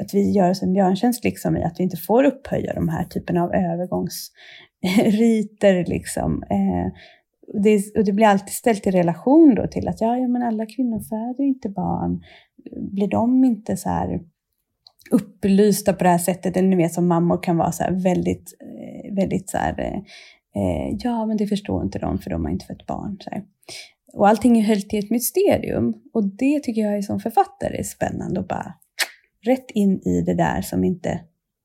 [0.00, 3.04] att vi gör oss en björntjänst liksom i att vi inte får upphöja de här
[3.04, 5.84] typen av övergångsriter.
[5.84, 6.42] Liksom.
[6.50, 6.86] Eh,
[7.62, 10.66] det, och det blir alltid ställt i relation då till att ja, ja, men alla
[10.66, 12.22] kvinnor föder inte barn.
[12.92, 14.20] Blir de inte så här
[15.10, 16.56] upplysta på det här sättet?
[16.56, 19.98] Eller ni vet som mammor kan vara så väldigt, eh, väldigt så här, eh,
[20.62, 23.16] eh, ja men det förstår inte de för de har inte fött barn.
[23.20, 23.44] Så här.
[24.12, 25.94] Och allting är höljt i ett mysterium.
[26.12, 28.74] Och det tycker jag som författare är spännande att bara
[29.46, 31.20] rätt in i det där som inte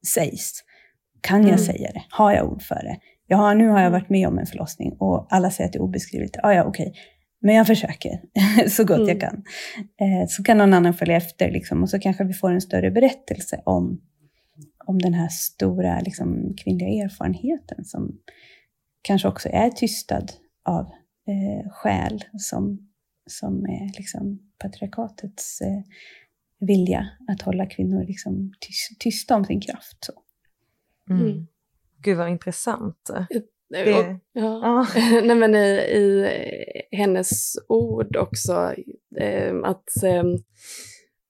[0.08, 0.64] sägs.
[1.22, 1.60] Kan jag mm.
[1.60, 2.04] säga det?
[2.10, 2.98] Har jag ord för det?
[3.28, 3.92] Ja, nu har jag mm.
[3.92, 6.38] varit med om en förlossning och alla säger att det är obeskrivligt.
[6.44, 6.94] Ja, ja, okej.
[7.42, 8.22] Men jag försöker
[8.70, 9.10] så gott mm.
[9.10, 9.44] jag kan.
[10.02, 12.92] Eh, så kan någon annan följa efter liksom, och så kanske vi får en större
[12.92, 14.02] berättelse om,
[14.86, 18.18] om den här stora liksom, kvinnliga erfarenheten som
[19.02, 20.26] kanske också är tystad
[20.66, 20.86] av
[21.28, 22.90] eh, själ som,
[23.30, 25.82] som är liksom, patriarkatets eh,
[26.60, 28.54] vilja att hålla kvinnor liksom,
[29.00, 29.98] tysta om sin kraft.
[30.06, 30.14] Så.
[31.10, 31.26] Mm.
[31.26, 31.48] mm.
[32.02, 33.10] Gud vad intressant.
[33.70, 34.88] Det, och, ja.
[35.24, 36.28] Nej, men i, i,
[36.92, 38.74] hennes ord också,
[39.18, 40.24] eh, att eh,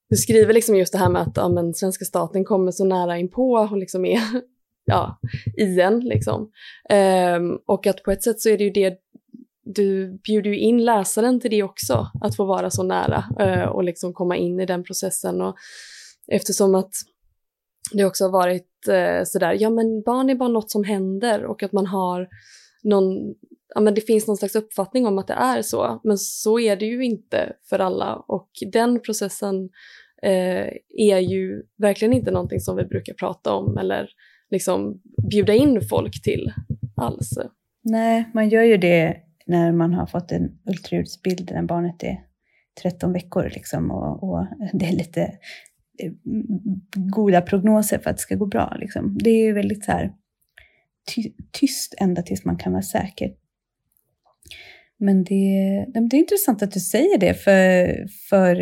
[0.08, 3.18] du skriver liksom just det här med att ja, men, svenska staten kommer så nära
[3.18, 4.20] inpå och liksom är
[4.84, 5.20] ja,
[5.56, 6.00] i en.
[6.00, 6.50] Liksom.
[6.90, 8.98] Eh, och att på ett sätt så är det ju det,
[9.62, 13.84] du bjuder ju in läsaren till det också, att få vara så nära eh, och
[13.84, 15.40] liksom komma in i den processen.
[15.40, 15.56] Och
[16.28, 16.92] eftersom att
[17.92, 21.62] det också har varit eh, sådär, ja men barn är bara något som händer och
[21.62, 22.28] att man har
[22.82, 23.34] någon,
[23.74, 26.76] ja men det finns någon slags uppfattning om att det är så, men så är
[26.76, 29.68] det ju inte för alla och den processen
[30.22, 34.08] eh, är ju verkligen inte någonting som vi brukar prata om eller
[34.50, 35.00] liksom
[35.30, 36.52] bjuda in folk till
[36.96, 37.38] alls.
[37.82, 39.16] Nej, man gör ju det
[39.50, 42.20] när man har fått en ultraljudsbild när barnet är
[42.82, 45.22] 13 veckor liksom, och, och det är lite
[46.02, 46.12] eh,
[46.94, 48.76] goda prognoser för att det ska gå bra.
[48.80, 49.18] Liksom.
[49.18, 50.12] Det är väldigt så här,
[51.14, 53.32] ty tyst ända tills man kan vara säker.
[54.98, 58.56] Men det, det är intressant att du säger det, för, för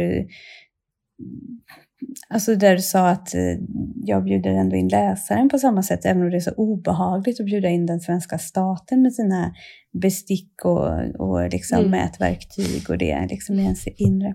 [2.28, 3.56] Alltså där du sa att eh,
[4.04, 7.46] jag bjuder ändå in läsaren på samma sätt, även om det är så obehagligt att
[7.46, 9.54] bjuda in den svenska staten med sina
[9.92, 11.90] bestick och, och liksom mm.
[11.90, 14.34] mätverktyg och det liksom i ens inre.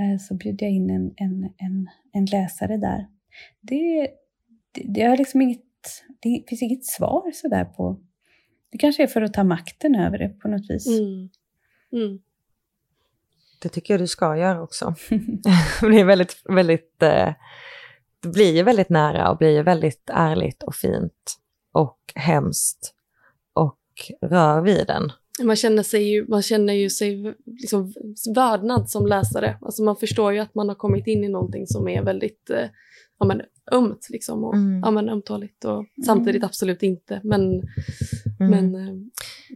[0.00, 3.06] Eh, så bjuder jag in en, en, en, en läsare där.
[3.60, 4.08] Det,
[4.74, 5.60] det, det, har liksom inget,
[6.22, 8.00] det finns inget svar sådär på...
[8.70, 10.86] Det kanske är för att ta makten över det på något vis.
[10.86, 11.28] Mm.
[11.92, 12.18] Mm.
[13.64, 14.94] Det tycker jag du ska göra också.
[15.80, 17.32] det är väldigt, väldigt, eh,
[18.22, 21.36] det blir ju väldigt nära och blir ju väldigt ärligt och fint
[21.72, 22.94] och hemskt
[23.54, 23.80] och
[24.30, 25.12] rör vid den.
[25.42, 27.92] Man känner, sig ju, man känner ju sig liksom
[28.34, 29.58] vördnad som läsare.
[29.60, 32.68] Alltså man förstår ju att man har kommit in i någonting som är väldigt eh,
[33.18, 33.42] ja, men,
[33.72, 34.82] ömt liksom och mm.
[34.84, 36.46] ja, men, ömtåligt och samtidigt mm.
[36.46, 37.20] absolut inte.
[37.24, 37.62] Men,
[38.40, 38.50] mm.
[38.50, 38.88] men eh,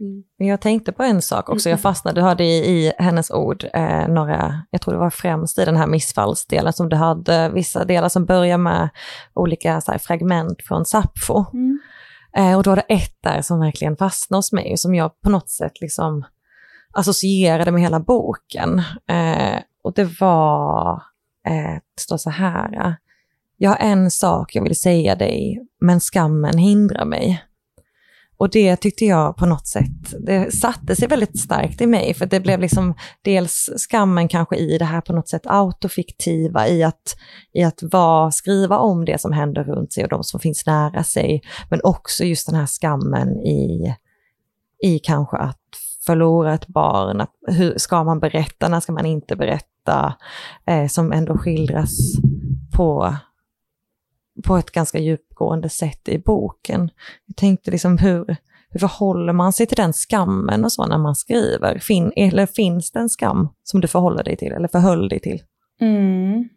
[0.01, 0.23] mm.
[0.37, 4.07] Jag tänkte på en sak också, jag fastnade, du hade i, i hennes ord eh,
[4.07, 8.09] några, jag tror det var främst i den här missfallsdelen som du hade vissa delar
[8.09, 8.89] som börjar med
[9.33, 11.45] olika så här, fragment från Sappho.
[11.53, 11.79] Mm.
[12.37, 15.29] Eh, och då var det ett där som verkligen fastnade hos mig, som jag på
[15.29, 16.25] något sätt liksom
[16.93, 18.79] associerade med hela boken.
[19.09, 20.93] Eh, och det var,
[21.47, 22.95] eh, det står så här,
[23.57, 27.43] jag har en sak jag vill säga dig, men skammen hindrar mig.
[28.39, 32.25] Och det tyckte jag på något sätt, det satte sig väldigt starkt i mig, för
[32.25, 37.15] det blev liksom dels skammen kanske i det här på något sätt autofiktiva, i att,
[37.53, 41.03] i att vara, skriva om det som händer runt sig och de som finns nära
[41.03, 43.95] sig, men också just den här skammen i,
[44.83, 45.57] i kanske att
[46.05, 50.13] förlora ett barn, att hur ska man berätta, när ska man inte berätta,
[50.67, 51.91] eh, som ändå skildras
[52.75, 53.15] på
[54.43, 56.89] på ett ganska djupgående sätt i boken.
[57.25, 58.35] Jag tänkte liksom hur,
[58.69, 61.79] hur förhåller man sig till den skammen och så när man skriver?
[61.79, 65.43] Fin, eller finns det en skam som du förhåller dig till eller förhöll dig till?
[65.81, 66.49] Mm.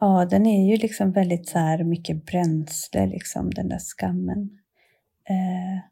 [0.00, 4.50] Ja, den är ju liksom väldigt så här mycket bränsle, liksom, den där skammen.
[5.28, 5.89] Eh,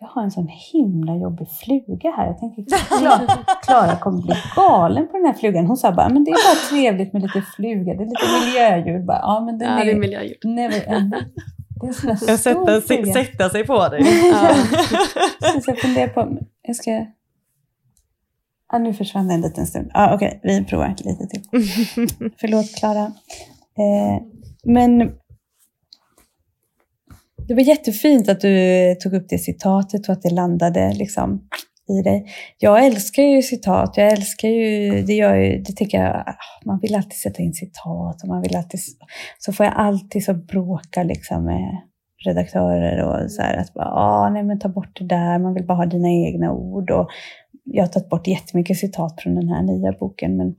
[0.00, 2.26] jag har en sån himla jobbig fluga här.
[2.26, 2.64] Jag tänker
[2.98, 5.66] Klara, Klara kommer bli galen på den här flugan.
[5.66, 7.94] Hon sa bara, men det är bara trevligt med lite fluga.
[7.94, 9.06] Det är lite miljöljud.
[9.06, 10.38] Bara, ja, men den ja, är, det är miljöljud.
[10.44, 11.00] Never Det är
[12.06, 13.12] här jag sätter, fluga.
[13.12, 14.00] sätta sig på dig.
[14.32, 14.54] Ja.
[15.60, 17.06] Så jag funderar på, jag ska...
[18.68, 19.90] Ah, nu försvann det en liten stund.
[19.94, 21.42] Ah, Okej, okay, vi provar lite till.
[22.40, 23.04] Förlåt Klara.
[23.78, 24.22] Eh,
[24.64, 25.12] men
[27.48, 31.48] det var jättefint att du tog upp det citatet och att det landade liksom
[31.88, 32.26] i dig.
[32.58, 33.96] Jag älskar ju citat.
[33.96, 36.34] Jag älskar ju, det gör ju, det tycker jag, ah,
[36.64, 38.80] man vill alltid sätta in citat och man vill alltid,
[39.38, 41.76] så får jag alltid så bråka liksom med
[42.24, 45.66] redaktörer och så här att bara, ah, nej men ta bort det där, man vill
[45.66, 47.08] bara ha dina egna ord och
[47.64, 50.54] jag har tagit bort jättemycket citat från den här nya boken men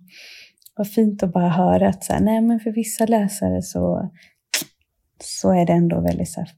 [0.77, 4.11] vad fint att bara höra att så här, nej men för vissa läsare så,
[5.23, 6.49] så är det ändå väldigt så här,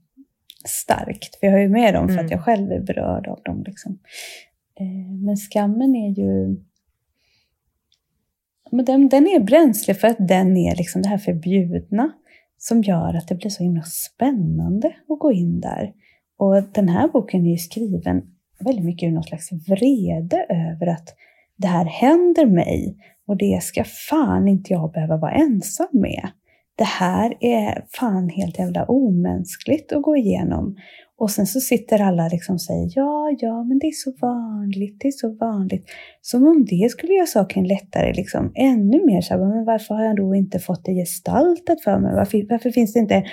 [0.66, 1.36] starkt.
[1.36, 2.26] För jag har ju med dem för mm.
[2.26, 3.64] att jag själv är berörd av dem.
[3.68, 4.00] Liksom.
[4.80, 6.58] Eh, men skammen är ju...
[8.72, 12.12] Men den, den är bränsle för att den är liksom det här förbjudna
[12.58, 15.94] som gör att det blir så himla spännande att gå in där.
[16.38, 18.22] Och den här boken är ju skriven
[18.60, 21.16] väldigt mycket ur någon slags vrede över att
[21.56, 22.98] det här händer mig
[23.28, 26.30] och det ska fan inte jag behöva vara ensam med
[26.80, 30.76] det här är fan helt jävla omänskligt att gå igenom.
[31.18, 34.98] Och sen så sitter alla liksom och säger ja, ja, men det är så vanligt,
[35.00, 35.86] det är så vanligt.
[36.22, 40.16] Som om det skulle göra saken lättare, liksom ännu mer så men varför har jag
[40.16, 42.16] då inte fått det gestaltat för mig?
[42.16, 43.24] Varför, varför finns det inte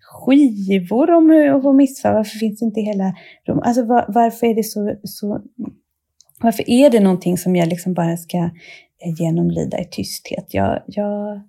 [0.00, 2.14] skivor om hur missfall?
[2.14, 3.14] Varför finns det inte hela
[3.62, 5.40] Alltså var, varför är det så, så
[6.42, 10.54] varför är det någonting som jag liksom bara ska eh, genomlida i tysthet?
[10.54, 11.40] Jag, jag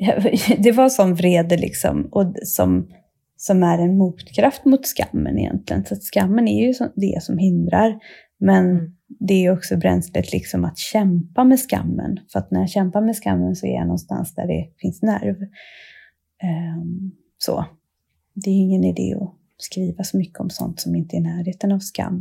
[0.58, 2.88] det var sån vrede liksom, och som,
[3.36, 5.84] som är en motkraft mot skammen egentligen.
[5.84, 7.98] Så skammen är ju det som hindrar.
[8.40, 8.96] Men mm.
[9.06, 12.20] det är också bränslet liksom att kämpa med skammen.
[12.32, 15.36] För att när jag kämpar med skammen så är jag någonstans där det finns nerv.
[16.76, 17.64] Um, så.
[18.34, 21.72] Det är ingen idé att skriva så mycket om sånt som inte är i närheten
[21.72, 22.16] av skam.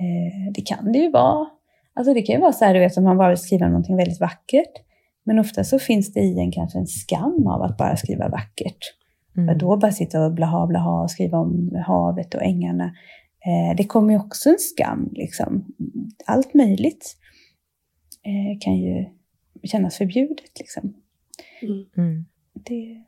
[0.00, 1.46] Uh, det kan det ju vara.
[1.94, 3.96] Alltså det kan ju vara så här, du vet, om man bara vill skriva någonting
[3.96, 4.83] väldigt vackert.
[5.24, 8.78] Men ofta så finns det i en kanske en skam av att bara skriva vackert.
[9.36, 9.58] Mm.
[9.58, 12.84] Då bara sitta och blaha blaha och skriva om havet och ängarna.
[13.46, 15.08] Eh, det kommer ju också en skam.
[15.12, 15.64] Liksom.
[16.26, 17.16] Allt möjligt
[18.22, 19.04] eh, kan ju
[19.62, 20.58] kännas förbjudet.
[20.58, 20.94] Liksom.
[21.62, 21.84] Mm.
[21.96, 22.24] mm.
[22.52, 23.04] Det,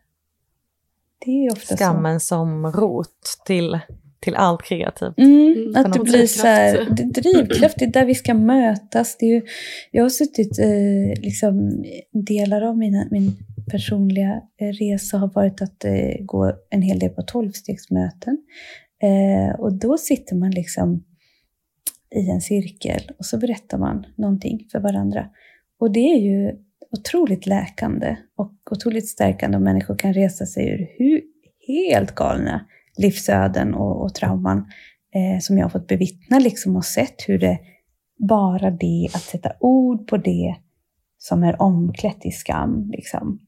[1.25, 2.27] det är ofta Skammen så.
[2.27, 3.81] som rot till
[4.21, 5.19] till allt kreativt.
[5.19, 9.17] Mm, mm att det blir så här, det, drivkraft, det är där vi ska mötas.
[9.19, 9.43] Det är ju,
[9.91, 13.37] jag har suttit, eh, liksom, delar av mina, min
[13.71, 18.39] personliga eh, resa har varit att eh, gå en hel del på tolvstegsmöten.
[19.03, 21.05] Eh, och då sitter man liksom
[22.14, 25.29] i en cirkel och så berättar man någonting för varandra.
[25.81, 26.53] Och det är ju
[26.91, 31.23] otroligt läkande och otroligt stärkande om människor kan resa sig ur hur
[31.67, 32.67] helt galna
[32.99, 34.59] livsöden och, och trauman
[35.15, 37.59] eh, som jag har fått bevittna liksom och sett hur det,
[38.29, 40.57] bara det att sätta ord på det
[41.19, 43.39] som är omklätt i skam, liksom,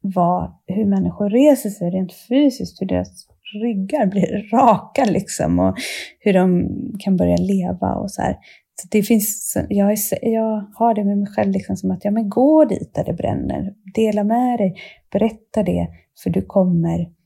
[0.00, 3.26] vad, hur människor reser sig rent fysiskt, hur deras
[3.62, 5.76] ryggar blir raka liksom och
[6.20, 8.36] hur de kan börja leva och så här.
[8.82, 12.10] Så det finns, jag, är, jag har det med mig själv liksom som att ja,
[12.10, 13.74] men gå dit där det bränner.
[13.94, 14.74] Dela med dig,
[15.12, 15.88] berätta det,
[16.22, 17.17] för du kommer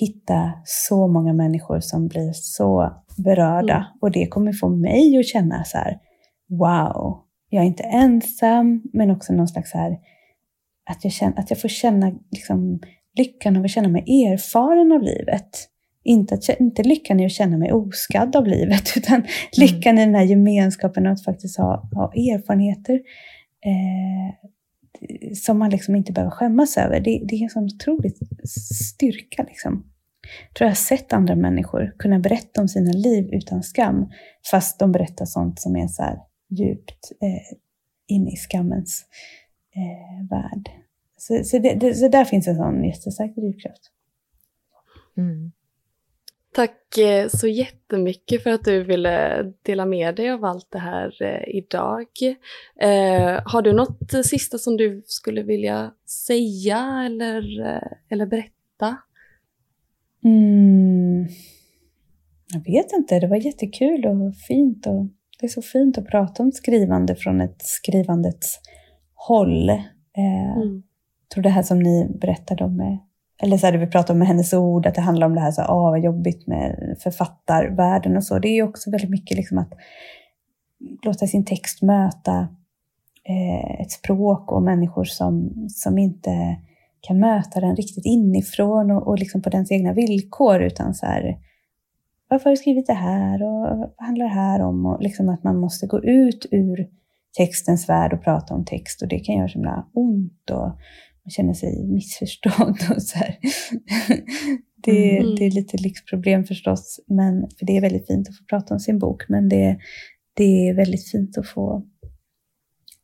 [0.00, 3.74] hitta så många människor som blir så berörda.
[3.74, 3.86] Mm.
[4.00, 5.98] Och det kommer få mig att känna så här,
[6.48, 9.98] wow, jag är inte ensam, men också någon slags så här,
[10.90, 12.80] att jag, känner, att jag får känna liksom,
[13.18, 15.66] lyckan av att känna mig erfaren av livet.
[16.04, 19.26] Inte, att, inte lyckan i att känna mig oskadd av livet, utan mm.
[19.56, 22.94] lyckan i den här gemenskapen och att faktiskt ha, ha erfarenheter
[23.66, 24.50] eh,
[25.34, 27.00] som man liksom inte behöver skämmas över.
[27.00, 28.12] Det, det är en sån otrolig
[28.84, 29.42] styrka.
[29.42, 29.84] Liksom.
[30.48, 34.10] Jag tror jag har sett andra människor kunna berätta om sina liv utan skam,
[34.50, 36.18] fast de berättar sånt som är så här
[36.50, 37.56] djupt eh,
[38.06, 39.04] inne i skammens
[39.74, 40.70] eh, värld.
[41.18, 43.90] Så, så, det, det, så där finns en sån jättestark drivkraft.
[45.16, 45.52] Mm.
[46.52, 51.22] Tack eh, så jättemycket för att du ville dela med dig av allt det här
[51.22, 52.06] eh, idag.
[52.80, 55.94] Eh, har du något sista som du skulle vilja
[56.26, 57.42] säga eller,
[58.08, 58.96] eller berätta?
[60.24, 61.26] Mm.
[62.52, 64.86] Jag vet inte, det var jättekul och fint.
[64.86, 65.06] Och
[65.40, 68.60] det är så fint att prata om skrivande från ett skrivandets
[69.14, 69.70] håll.
[70.56, 70.82] mm.
[71.22, 72.98] Jag tror det här som ni berättade om med
[73.42, 75.40] eller så här, det vi pratade om med hennes ord, att det handlar om det
[75.40, 78.38] här, så här ah, vad jobbigt med författarvärlden och så.
[78.38, 79.72] Det är ju också väldigt mycket liksom att
[81.04, 82.48] låta sin text möta
[83.24, 86.56] eh, ett språk och människor som, som inte
[87.00, 91.38] kan möta den riktigt inifrån och, och liksom på dens egna villkor, utan så här,
[92.28, 94.86] varför har du skrivit det här och vad handlar det här om?
[94.86, 96.88] Och liksom att man måste gå ut ur
[97.36, 100.50] textens värld och prata om text och det kan göra så himla ont.
[100.50, 100.70] Och,
[101.24, 102.78] man känner sig missförstådd.
[102.96, 103.38] Och så här.
[104.82, 105.34] Det, mm.
[105.34, 108.80] det är lite lyxproblem förstås, men, för det är väldigt fint att få prata om
[108.80, 109.78] sin bok, men det,
[110.34, 111.86] det är väldigt fint att få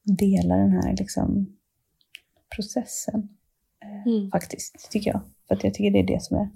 [0.04, 1.56] dela den här liksom,
[2.56, 3.28] processen.
[3.84, 4.30] Eh, mm.
[4.30, 5.20] Faktiskt, tycker jag.
[5.48, 6.48] För att jag tycker det är det som är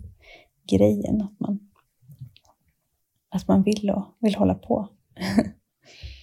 [0.71, 1.71] grejen, att man,
[3.29, 4.89] att man vill, och, vill hålla på.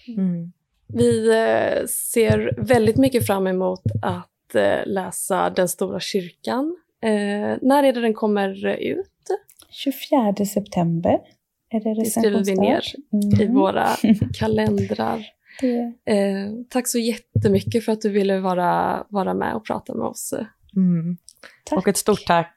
[0.17, 0.51] mm.
[0.87, 6.77] Vi eh, ser väldigt mycket fram emot att Eh, läsa Den stora kyrkan.
[7.03, 9.07] Eh, när är det den kommer ut?
[9.69, 11.19] 24 september
[11.69, 12.83] är det Det skriver vi ner
[13.13, 13.41] mm.
[13.41, 13.87] i våra
[14.33, 15.25] kalendrar.
[16.05, 20.33] Eh, tack så jättemycket för att du ville vara, vara med och prata med oss.
[20.75, 21.17] Mm.
[21.71, 22.55] Och ett stort tack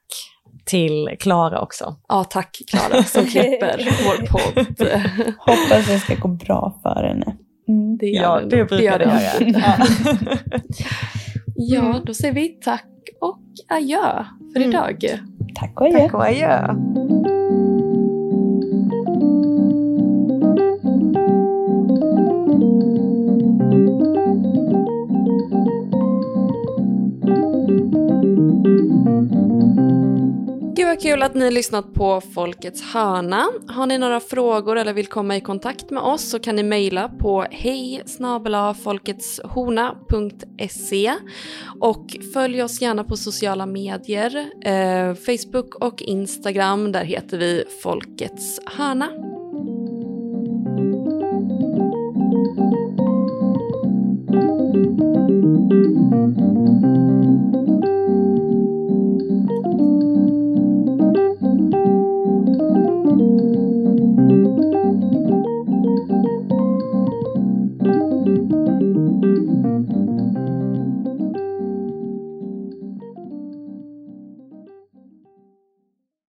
[0.65, 1.95] till Klara också.
[2.07, 4.89] Ja, tack Klara som klipper vår podd.
[5.37, 7.35] Hoppas det ska gå bra för henne.
[7.67, 7.97] Mm.
[7.97, 9.87] Det gör ja, det, det brukar det göra.
[11.63, 12.01] Ja, mm.
[12.05, 12.87] då säger vi tack
[13.21, 14.69] och adjö för mm.
[14.69, 15.05] idag.
[15.55, 15.99] Tack och adjö.
[15.99, 16.75] Tack och adjö.
[30.91, 33.47] Vad kul att ni har lyssnat på Folkets hörna.
[33.67, 37.09] Har ni några frågor eller vill komma i kontakt med oss så kan ni mejla
[37.09, 38.03] på hej
[41.79, 46.91] och följ oss gärna på sociala medier, eh, Facebook och Instagram.
[46.91, 49.09] Där heter vi Folkets hörna.